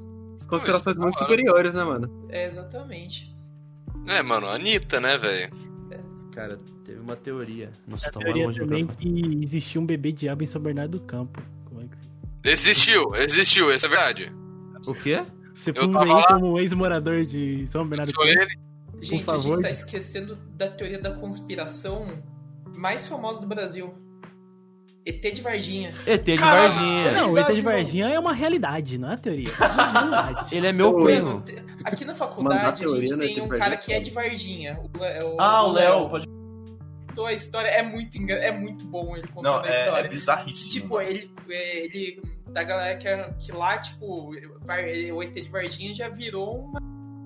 [0.47, 1.25] Conspirações Não, muito hora.
[1.25, 2.27] superiores, né, mano?
[2.29, 3.35] É, exatamente.
[4.07, 5.71] É, mano, Anitta, né, velho?
[6.31, 7.73] Cara, teve uma teoria.
[7.85, 11.05] Nossa, A tá teoria longe também que existia um bebê diabo em São Bernardo do
[11.05, 11.41] Campo.
[11.65, 12.49] Como é que...
[12.49, 14.33] Existiu, existiu, isso é verdade.
[14.87, 15.23] O quê?
[15.53, 16.25] Você Eu pula aí lá.
[16.27, 18.29] como ex-morador de São Bernardo do Campo.
[18.29, 18.59] ele.
[19.01, 19.53] Gente, favor.
[19.53, 22.21] a gente tá esquecendo da teoria da conspiração
[22.75, 23.93] mais famosa do Brasil.
[25.03, 25.91] ET de Varginha.
[26.05, 26.73] ET de Caralho!
[26.75, 27.11] Varginha.
[27.13, 27.61] Não, ET de.
[27.61, 29.47] Varginha é uma realidade, não é teoria.
[29.59, 30.53] É uma realidade.
[30.55, 31.43] Ele é meu primo.
[31.83, 34.79] Aqui na Mandar faculdade a gente tem um cara que é de Varginha.
[34.95, 36.27] O, é o- Ah, o Léo, pode.
[37.07, 38.35] Contou a história é muito engra...
[38.35, 40.09] é muito bom ele contando Não, a é, é história.
[40.09, 40.81] bizarríssimo.
[40.83, 42.21] Tipo, ele, é, ele.
[42.51, 46.81] Da galera que, que lá, tipo, o ET de Varginha já virou uma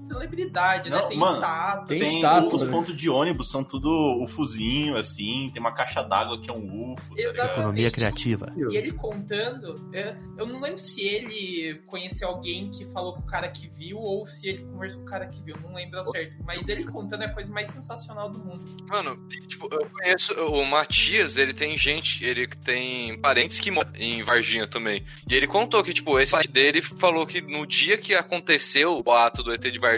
[0.05, 0.97] celebridade, né?
[0.97, 1.87] Não, Tem mano, estátua.
[1.87, 2.71] tem Tem estátua, os né?
[2.71, 3.89] pontos de ônibus, são tudo
[4.23, 7.45] ufozinho, assim, tem uma caixa d'água que é um ufo, tá?
[7.45, 8.53] Economia criativa.
[8.55, 13.25] E ele contando, eu, eu não lembro se ele conheceu alguém que falou com o
[13.25, 16.05] cara que viu ou se ele conversou com o cara que viu, não lembro ao
[16.05, 16.35] certo.
[16.45, 18.65] Mas ele contando é a coisa mais sensacional do mundo.
[18.87, 24.23] Mano, tipo, eu conheço o Matias, ele tem gente, ele tem parentes que moram em
[24.23, 25.05] Varginha também.
[25.29, 29.11] E ele contou que, tipo, esse pai dele falou que no dia que aconteceu o
[29.11, 29.94] ato do ET de Varginha,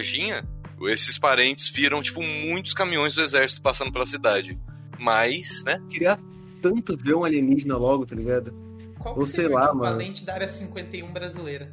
[0.83, 4.57] esses parentes viram, tipo, muitos caminhões do exército passando pela cidade.
[4.99, 5.81] Mas, né?
[5.89, 6.17] Queria
[6.61, 8.51] tanto ver um alienígena logo, tá ligado?
[8.99, 9.85] Qual Ou que sei lá, o mano.
[9.89, 11.71] equivalente da área 51 brasileira?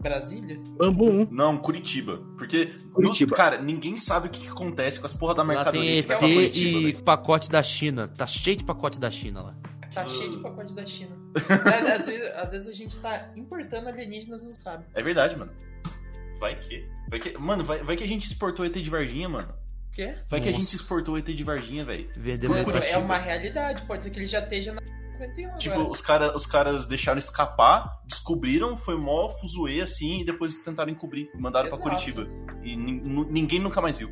[0.00, 0.60] Brasília?
[0.76, 1.28] Bambu 1.
[1.30, 2.18] Não, Curitiba.
[2.36, 3.30] Porque, Curitiba.
[3.30, 6.02] no- cara, ninguém sabe o que, que acontece com as porra da Lá mercadoria tem
[6.02, 7.04] que vai ET pra Curitiba, e velho.
[7.04, 8.08] pacote da China.
[8.08, 9.54] Tá cheio de pacote da China lá.
[9.94, 11.16] Tá cheio de pacote da China.
[11.34, 11.46] às,
[12.00, 14.84] às vezes, às vezes a gente tá importando alienígenas e não sabe.
[14.94, 15.50] É verdade, mano.
[16.40, 16.86] Vai que.
[17.10, 17.38] Vai que...
[17.38, 19.48] Mano, vai, vai que a gente exportou ET de Varginha, mano.
[19.88, 20.14] O quê?
[20.28, 20.64] Vai que a Nossa.
[20.64, 22.08] gente exportou ET de Varginha, velho.
[22.64, 24.80] Pra É uma realidade, pode ser que ele já esteja na
[25.12, 25.90] 51 Tipo, agora.
[25.90, 31.30] os, cara, os caras deixaram escapar, descobriram, foi mó fuzuê assim, e depois tentaram encobrir.
[31.38, 31.90] Mandaram pra Exato.
[31.90, 32.28] Curitiba.
[32.64, 34.10] E ninguém nunca mais viu.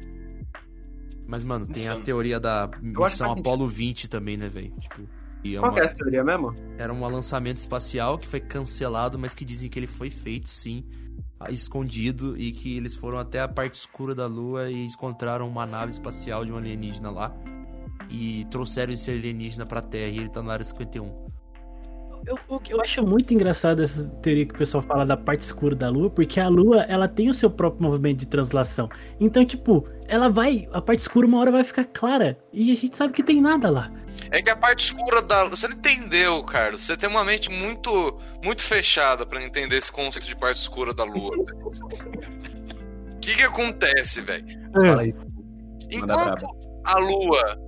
[1.26, 2.04] Mas, mano, tem a Insano.
[2.04, 4.72] teoria da missão Apollo 20 também, né, velho?
[4.78, 5.02] Tipo,
[5.44, 6.54] é Qual uma- que é essa teoria mesmo?
[6.78, 10.84] era um lançamento espacial que foi cancelado, mas que dizem que ele foi feito, sim,
[11.50, 15.92] escondido, e que eles foram até a parte escura da Lua e encontraram uma nave
[15.92, 17.34] espacial de um alienígena lá.
[18.10, 21.21] E trouxeram esse alienígena pra Terra e ele tá na área 51.
[22.26, 22.38] Eu,
[22.70, 26.08] eu acho muito engraçado essa teoria que o pessoal fala da parte escura da Lua,
[26.08, 28.88] porque a Lua ela tem o seu próprio movimento de translação.
[29.18, 30.68] Então, tipo, ela vai.
[30.72, 32.38] A parte escura uma hora vai ficar clara.
[32.52, 33.90] E a gente sabe que tem nada lá.
[34.30, 35.44] É que a parte escura da.
[35.46, 36.82] Você não entendeu, Carlos.
[36.82, 41.02] Você tem uma mente muito, muito fechada pra entender esse conceito de parte escura da
[41.02, 41.36] Lua.
[41.36, 44.46] O que que acontece, velho?
[44.72, 45.04] Manda
[45.90, 46.46] Enquanto
[46.84, 47.58] a Lua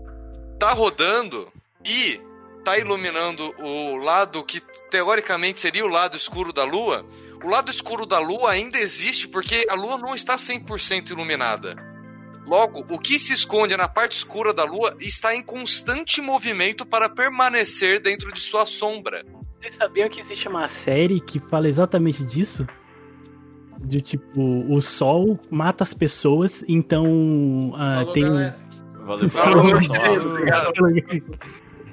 [0.59, 1.49] tá rodando
[1.85, 2.21] e
[2.65, 4.61] tá iluminando o lado que
[4.91, 7.05] teoricamente seria o lado escuro da Lua,
[7.43, 11.77] o lado escuro da Lua ainda existe porque a Lua não está 100% iluminada.
[12.47, 17.09] Logo, o que se esconde na parte escura da Lua está em constante movimento para
[17.09, 19.25] permanecer dentro de sua sombra.
[19.61, 22.67] Vocês sabiam que existe uma série que fala exatamente disso?
[23.79, 24.41] De tipo,
[24.71, 28.57] o sol mata as pessoas, então ah, Falou, tem galera.
[29.05, 31.39] Valeu, Falou, valeu, querido.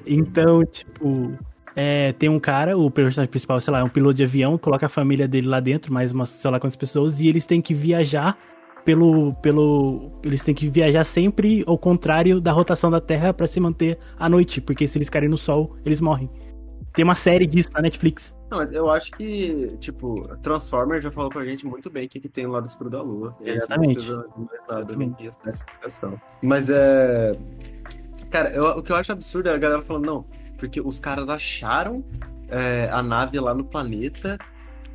[0.06, 1.36] Então, tipo,
[1.74, 4.86] é, tem um cara, o personagem principal, sei lá, é um piloto de avião, coloca
[4.86, 7.74] a família dele lá dentro, mais umas, sei lá quantas pessoas, e eles têm que
[7.74, 8.36] viajar
[8.84, 9.32] pelo.
[9.34, 13.98] pelo eles têm que viajar sempre ao contrário da rotação da Terra pra se manter
[14.18, 16.28] à noite, porque se eles caírem no sol, eles morrem.
[16.94, 18.36] Tem uma série disso na Netflix.
[18.50, 22.20] Não, mas eu acho que, tipo, Transformer já falou pra gente muito bem o que,
[22.20, 23.34] que tem no lado escuro da Lua.
[23.40, 23.94] Não Exatamente.
[23.94, 26.20] precisa inventar nada nem disso nessa explicação.
[26.42, 27.34] Mas é.
[28.32, 30.24] Cara, eu- o que eu acho absurdo é a galera falando, não,
[30.56, 32.02] porque os caras acharam
[32.48, 34.38] é, a nave lá no planeta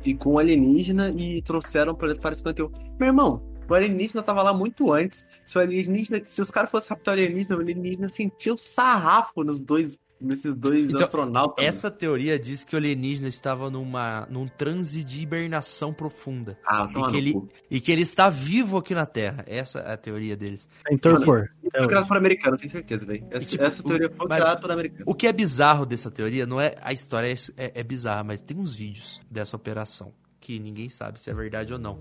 [0.04, 2.70] e com o alienígena e trouxeram o planeta para 51.
[2.98, 5.26] Meu irmão, o alienígena tava lá muito antes.
[5.44, 9.42] Se o alienígena, se os caras fossem raptar o alienígena, o alienígena sentia o sarrafo
[9.44, 11.64] nos dois, nesses dois Então, astronautas.
[11.64, 16.58] Essa teoria diz que o alienígena estava numa, num transe de hibernação profunda.
[16.66, 17.48] Ah, E que, ele, cu.
[17.70, 19.44] e que ele está vivo aqui na Terra.
[19.46, 20.68] Essa é a teoria deles.
[20.90, 21.48] Em torpor.
[21.62, 23.26] Isso foi criado por americano, tenho certeza, velho.
[23.30, 25.04] Essa, tipo, essa teoria foi criada por americano.
[25.06, 28.40] O que é bizarro dessa teoria não é a história é, é, é bizarra, mas
[28.40, 31.98] tem uns vídeos dessa operação que ninguém sabe se é verdade ou não.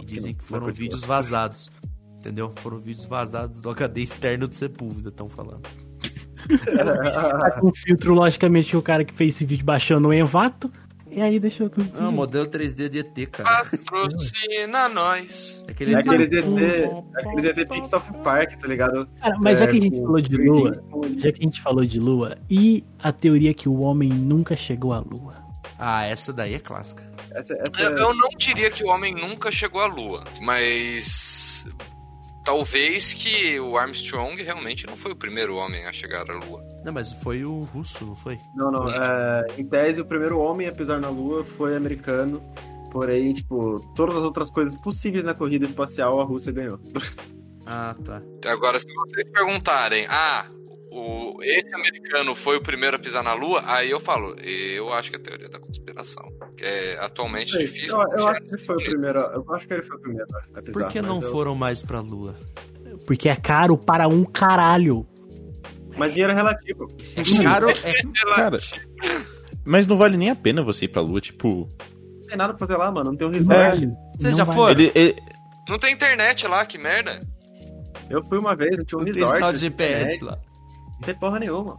[0.00, 1.70] E dizem que foram vídeos vazados.
[2.18, 2.50] Entendeu?
[2.56, 5.68] Foram vídeos vazados do HD externo do Sepúlveda, estão falando.
[6.48, 10.70] Tá com filtro, logicamente, que o cara que fez esse vídeo baixou no Envato.
[11.10, 11.88] E aí deixou tudo.
[11.96, 13.64] Ah, modelo 3D de ET, cara.
[13.66, 15.64] Patrocina nós.
[15.68, 16.44] É aquele ET aqueles ET,
[17.14, 19.08] aqueles ET Pix of Park, tá ligado?
[19.20, 20.82] Cara, mas já É, que a gente com- falou de Lua,
[21.18, 24.92] já que a gente falou de Lua, e a teoria que o homem nunca chegou
[24.92, 25.34] à Lua?
[25.78, 27.04] Ah, essa daí é clássica.
[27.30, 31.64] Essa, essa Eu, eu não diria que o homem nunca chegou à Lua, mas
[32.44, 36.62] talvez que o Armstrong realmente não foi o primeiro homem a chegar à Lua.
[36.84, 38.38] Não, mas foi o russo, não foi?
[38.54, 38.90] Não, não.
[38.90, 42.42] é, em tese, o primeiro homem a pisar na Lua foi americano.
[42.92, 46.78] Porém, tipo, todas as outras coisas possíveis na corrida espacial, a Rússia ganhou.
[47.66, 48.20] Ah, tá.
[48.44, 50.44] Agora, se vocês perguntarem, ah,
[50.96, 55.10] o, esse americano foi o primeiro a pisar na Lua, aí eu falo, eu acho
[55.10, 56.24] que é a teoria da conspiração.
[56.56, 57.96] Que é atualmente difícil.
[58.00, 59.18] Eu, eu acho que ele foi o nesse primeiro.
[59.20, 60.72] Eu acho que ele foi o primeiro a pisar.
[60.84, 62.34] Por que não eu- foram mais pra Lua?
[63.06, 65.06] Porque é caro para um caralho.
[65.96, 66.86] Mas dinheiro é relativo.
[67.16, 67.92] É caro, é
[68.34, 68.56] Cara,
[69.64, 71.68] mas não vale nem a pena você ir pra lua, tipo.
[72.20, 73.10] Não tem nada pra fazer lá, mano.
[73.10, 73.78] Não tem um resort.
[74.18, 74.72] Vocês Não já vai- foram?
[74.80, 75.16] Ele, ele-
[75.68, 77.20] Não tem internet lá, que merda.
[78.10, 79.36] Eu fui uma vez, não tinha um Não tem resort.
[79.38, 80.38] sinal de não tinha GPS lá.
[81.04, 81.78] Não tem porra nenhuma.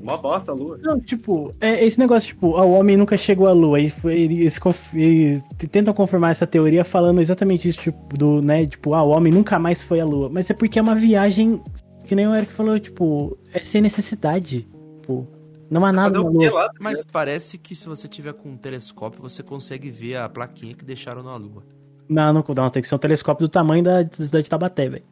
[0.00, 0.78] Mó bosta a lua.
[0.80, 3.80] Não, tipo, é esse negócio, tipo, o homem nunca chegou à Lua.
[3.80, 4.58] E foi, eles,
[4.94, 9.32] eles tentam confirmar essa teoria falando exatamente isso, tipo, do, né, tipo, ah, o homem
[9.32, 10.28] nunca mais foi à Lua.
[10.30, 11.60] Mas é porque é uma viagem,
[12.06, 14.68] que nem o Eric falou, tipo, é sem necessidade.
[15.00, 15.26] Tipo,
[15.70, 16.70] não há nada na Lua.
[16.80, 20.84] Mas parece que se você tiver com um telescópio, você consegue ver a plaquinha que
[20.84, 21.62] deixaram na Lua.
[22.08, 25.04] Não, não, não, tem que ser um telescópio do tamanho da cidade de Tabaté, velho.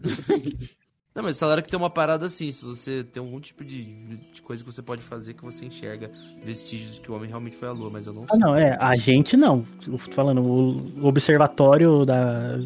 [1.14, 3.84] Não, mas falaram que tem uma parada assim, se você tem algum tipo de,
[4.32, 6.10] de coisa que você pode fazer que você enxerga
[6.44, 8.40] vestígios de que o homem realmente foi à Lua, mas eu não Ah, sei.
[8.40, 9.64] não, é, a gente não.
[9.86, 12.56] Eu tô falando, o observatório da,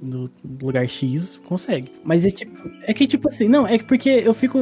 [0.00, 0.30] do
[0.62, 1.92] lugar X consegue.
[2.02, 4.58] Mas é tipo, é que tipo assim, não, é que porque eu fico.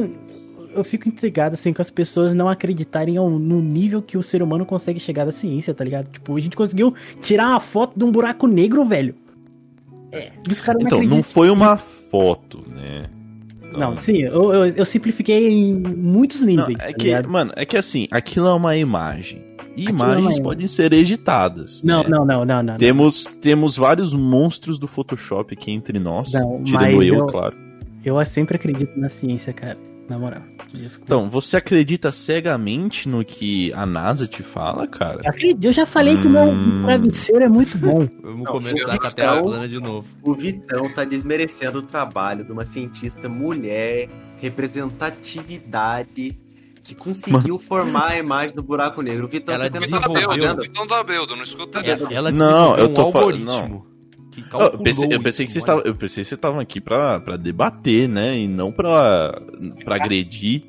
[0.75, 4.65] eu fico intrigado, assim, com as pessoas não acreditarem no nível que o ser humano
[4.65, 6.11] consegue chegar da ciência, tá ligado?
[6.11, 9.15] Tipo, a gente conseguiu tirar uma foto de um buraco negro, velho.
[10.11, 10.33] É.
[10.51, 13.05] Os caras não Então, não foi uma foto, né?
[13.77, 17.29] Não, sim, eu, eu, eu simplifiquei em muitos Não, níveis, é tá que, ligado?
[17.29, 19.41] mano, é que assim, aquilo é uma imagem.
[19.75, 20.43] E Aquilo é imagens imagem.
[20.43, 21.83] podem ser editadas.
[21.83, 22.09] Não, né?
[22.09, 22.77] não, não, não, não.
[22.77, 26.31] Temos, temos vários monstros do Photoshop aqui entre nós.
[26.33, 27.55] Não, tirando eu, eu- claro.
[28.03, 29.77] Eu sempre acredito na ciência, cara.
[30.09, 30.41] Na moral.
[31.03, 35.21] Então, você acredita cegamente no que a NASA te fala, cara?
[35.23, 36.83] Eu acredito, eu já falei que o meu Hum.
[36.83, 38.07] travesseiro é muito bom.
[38.23, 40.07] Vamos Não, começar com a Terra plana de novo.
[40.23, 46.37] O Vitão tá desmerecendo o trabalho de uma cientista mulher, representatividade,
[46.83, 49.25] que conseguiu formar a imagem do buraco negro.
[49.25, 50.65] O Vitão, Ela você tá desenvolveu- propaganda?
[50.65, 52.15] então da Beldo, não escuta Ela, nada.
[52.15, 53.83] ela Não, eu tô um falando-
[54.41, 55.71] que Eu calculou pensei, eu pensei que vocês olha.
[55.77, 58.37] estavam, eu pensei que vocês estavam aqui pra, pra debater, né?
[58.37, 59.41] E não pra,
[59.83, 60.63] pra agredir.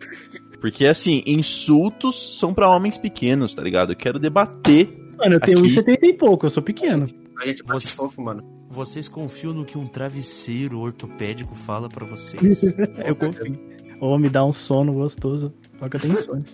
[0.60, 3.92] Porque, assim, insultos são pra homens pequenos, tá ligado?
[3.92, 4.88] Eu quero debater.
[5.16, 5.68] Mano, eu tenho Aqui.
[5.68, 7.06] 1,70 e pouco, eu sou pequeno.
[7.40, 8.42] A gente bate Você- fofo, mano.
[8.70, 12.62] Vocês confiam no que um travesseiro ortopédico fala pra vocês?
[13.06, 13.58] eu confio.
[14.00, 15.52] Ou me dá um sono gostoso.
[15.78, 16.44] Só que eu tenho sono.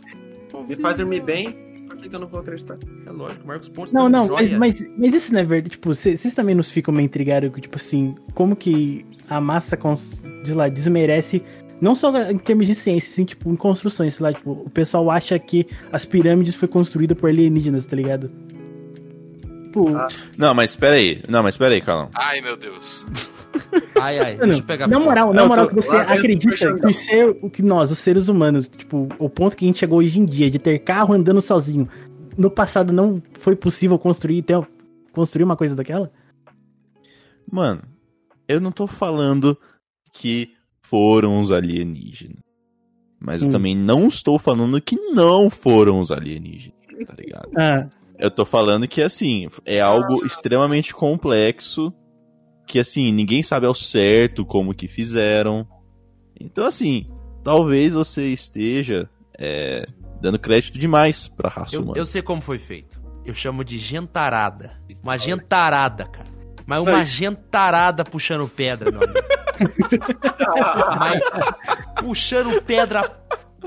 [0.69, 1.57] Me faz dormir bem,
[1.89, 2.77] por que, que eu não vou acreditar?
[3.07, 4.59] É lógico, Marcos Pontes Não, não, joia.
[4.59, 5.71] mas, mas, mas isso não é verdade.
[5.71, 9.79] Tipo, vocês também nos ficam meio intrigados tipo assim, como que a massa,
[10.45, 11.43] sei lá, desmerece.
[11.81, 15.11] Não só em termos de ciência, sim, tipo, em construções, sei lá, tipo, o pessoal
[15.11, 18.31] acha que as pirâmides foi construída por alienígenas, tá ligado?
[19.65, 20.07] Tipo, Ah,
[20.39, 21.21] Não, mas espera aí.
[21.29, 22.09] Não, mas espera aí, Carlão.
[22.15, 23.05] Ai, meu Deus.
[24.01, 26.93] Ai, ai, Mano, deixa eu pegar na moral, na Eu moral, que você acredita que,
[26.93, 30.19] ser, o que nós, os seres humanos, tipo, o ponto que a gente chegou hoje
[30.21, 31.89] em dia, de ter carro andando sozinho,
[32.37, 34.61] no passado não foi possível construir, ter,
[35.13, 36.11] construir uma coisa daquela?
[37.51, 37.83] Mano,
[38.49, 39.57] eu não tô falando
[40.13, 40.51] que
[40.83, 42.39] foram os alienígenas.
[43.21, 43.53] Mas eu Hum.
[43.53, 46.75] também não estou falando que não foram os alienígenas,
[47.07, 47.49] tá ligado?
[47.57, 47.89] Ah,
[48.19, 51.93] Eu tô falando que, assim, é algo extremamente complexo,
[52.67, 55.67] que, assim, ninguém sabe ao certo como que fizeram.
[56.41, 57.07] Então, assim,
[57.43, 59.09] talvez você esteja
[59.39, 59.85] é,
[60.21, 61.99] dando crédito demais pra raça Eu, humana.
[61.99, 63.03] eu sei como foi feito.
[63.25, 64.73] Eu chamo de gentarada.
[65.03, 66.29] Uma gentarada, cara.
[66.67, 69.19] Mas uma Mas- gentarada puxando pedra, meu amigo.
[70.99, 71.21] Mas
[72.01, 73.03] puxando pedra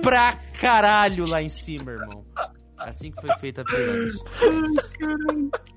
[0.02, 2.26] pra caralho lá em cima, irmão.
[2.78, 4.18] Assim que foi feita a pirâmide.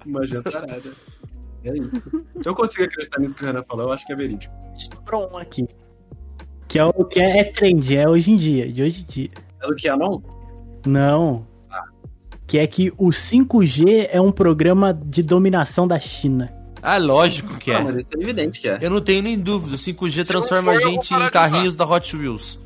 [0.06, 0.92] uma jantarada.
[1.64, 2.02] É isso.
[2.40, 4.52] Se eu conseguir acreditar nisso que o Renan falou, eu acho que é verídico.
[4.76, 5.66] sobrou um aqui.
[6.68, 9.28] Que é o que é, é trend, é hoje em dia, de hoje em dia.
[9.62, 10.22] É do que é, não?
[10.86, 11.46] Não.
[12.46, 16.52] Que é que o 5G é um programa de dominação da China.
[16.82, 17.84] Ah, lógico que Ah, é.
[17.84, 18.78] mas isso é evidente que é.
[18.80, 19.74] Eu não tenho nem dúvida.
[19.74, 22.58] O 5G não transforma a for, vou gente em carrinhos da Hot Wheels.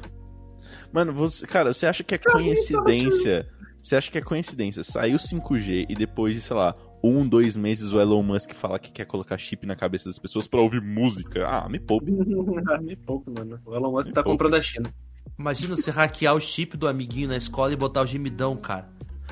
[0.93, 3.47] Mano, você, cara, você acha que é coincidência?
[3.83, 4.85] Você acha que é coincidência?
[4.85, 6.75] Saiu 5G e depois de, sei lá,
[7.07, 10.47] um, dois meses o Elon Musk fala que quer colocar chip na cabeça das pessoas
[10.47, 11.47] pra ouvir música?
[11.47, 12.11] Ah, me poupe.
[12.83, 13.61] Me pouco, mano.
[13.67, 14.39] O Elon Musk Me tá pouco.
[14.39, 14.93] comprando a China.
[15.39, 18.89] Imagina você hackear o chip do amiguinho na escola e botar o gemidão, cara.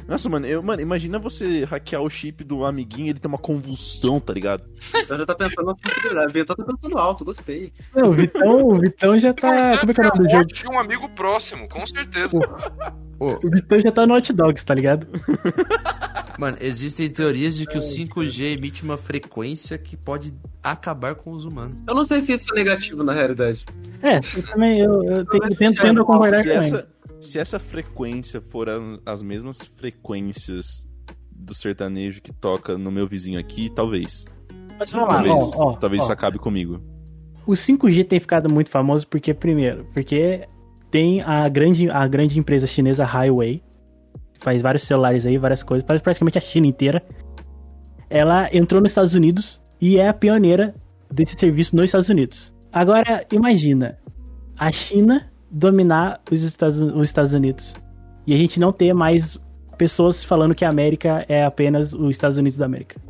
[0.07, 3.39] Nossa, mano, eu, mano, imagina você hackear o chip do amiguinho e ele ter uma
[3.39, 4.65] convulsão, tá ligado?
[4.97, 6.31] Então já tá pensando na possibilidade.
[6.31, 7.73] O Vitão tá pensando alto, gostei.
[7.95, 9.79] Não, o Vitão, o Vitão já tá.
[9.79, 10.47] Como é que é o nome do jogo?
[10.47, 12.37] de um amigo próximo, com certeza.
[13.19, 15.07] O Vitão já tá no Hot Dogs, tá ligado?
[16.39, 21.45] Mano, existem teorias de que o 5G emite uma frequência que pode acabar com os
[21.45, 21.77] humanos.
[21.87, 23.65] Eu não sei se isso é negativo na realidade.
[24.03, 26.59] É, eu também eu, eu tenho, tento, tento concordar com ele.
[26.59, 26.89] essa,
[27.23, 30.87] se essa frequência for a- as mesmas frequências
[31.31, 34.25] do sertanejo que toca no meu vizinho aqui, talvez.
[34.79, 36.05] Vamos lá, Talvez, ó, ó, talvez ó.
[36.05, 36.81] isso acabe comigo.
[37.47, 40.47] O 5G tem ficado muito famoso porque, primeiro, porque
[40.91, 43.63] tem a grande, a grande empresa chinesa Highway,
[44.41, 47.03] faz vários celulares aí, várias coisas, faz praticamente a China inteira.
[48.11, 50.75] Ela entrou nos Estados Unidos e é a pioneira
[51.11, 52.53] desse serviço nos Estados Unidos.
[52.73, 53.99] Agora, imagina
[54.59, 57.77] a China dominar os Estados, os Estados Unidos
[58.27, 59.39] e a gente não ter mais
[59.77, 63.01] pessoas falando que a América é apenas os Estados Unidos da América.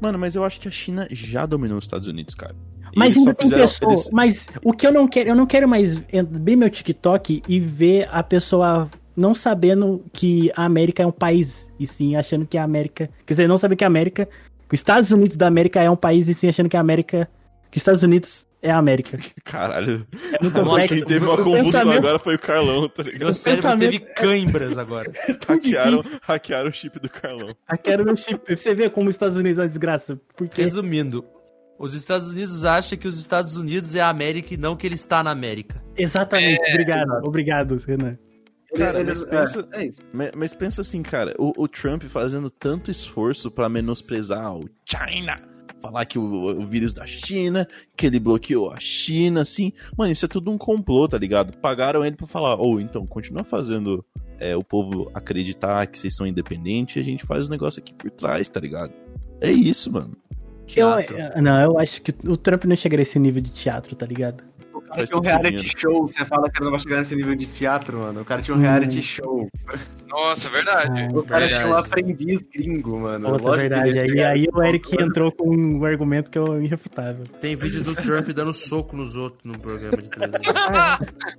[0.00, 2.54] Mano, mas eu acho que a China já dominou os Estados Unidos, cara.
[2.96, 3.92] Mas eles ainda tem fizeram- pessoa.
[3.92, 7.60] eles- Mas o que eu não quero, eu não quero mais abrir meu TikTok e
[7.60, 12.56] ver a pessoa não sabendo que a América é um país, e sim achando que
[12.58, 13.08] a América.
[13.26, 14.28] Quer dizer, não saber que a América.
[14.68, 17.28] Que os Estados Unidos da América é um país, e sim achando que a América.
[17.70, 19.18] Que os Estados Unidos é a América.
[19.44, 20.06] Caralho.
[20.32, 20.88] É muito Nossa.
[20.88, 23.20] Quem teve uma O convulsão pensamento- agora foi o Carlão, tá ligado?
[23.20, 25.10] Meu cérebro pensamento- teve cãibras agora.
[25.48, 27.54] Hackearam, hackearam o chip do Carlão.
[27.82, 28.56] Quero meu chip.
[28.56, 30.20] Você vê como os Estados Unidos é uma desgraça.
[30.36, 30.62] Porque.
[30.62, 31.24] Resumindo,
[31.78, 34.96] os Estados Unidos acham que os Estados Unidos é a América e não que ele
[34.96, 35.82] está na América.
[35.96, 36.60] Exatamente.
[36.72, 37.10] Obrigado.
[37.24, 38.18] Obrigado, Renan.
[38.76, 40.02] Cara, mas pensa, é, é isso.
[40.12, 45.40] mas, mas pensa assim, cara, o, o Trump fazendo tanto esforço pra menosprezar o China,
[45.80, 47.66] falar que o, o vírus da China,
[47.96, 49.72] que ele bloqueou a China, assim.
[49.96, 51.56] Mano, isso é tudo um complô, tá ligado?
[51.58, 54.04] Pagaram ele pra falar, ou então, continua fazendo
[54.38, 57.94] é, o povo acreditar que vocês são independentes e a gente faz o negócio aqui
[57.94, 58.92] por trás, tá ligado?
[59.40, 60.16] É isso, mano.
[60.76, 61.42] Eu, Teatro.
[61.42, 64.44] não, eu acho que o Trump não chegaria a esse nível de teatro, tá ligado?
[64.88, 65.78] O cara tinha um reality dinheiro.
[65.78, 68.20] show, você fala que não vai chegar nesse nível de teatro, mano.
[68.22, 68.62] O cara tinha um Hum.
[68.62, 69.48] reality show.
[70.06, 71.02] Nossa, é verdade.
[71.14, 71.54] O cara Verdade.
[71.64, 73.28] tinha um aprendiz gringo, mano.
[73.30, 74.16] Outra Lógico verdade.
[74.16, 77.24] ia Aí, o Eric entrou com um argumento que é irrefutável.
[77.40, 80.54] Tem vídeo do Trump dando soco nos outros no programa de televisão.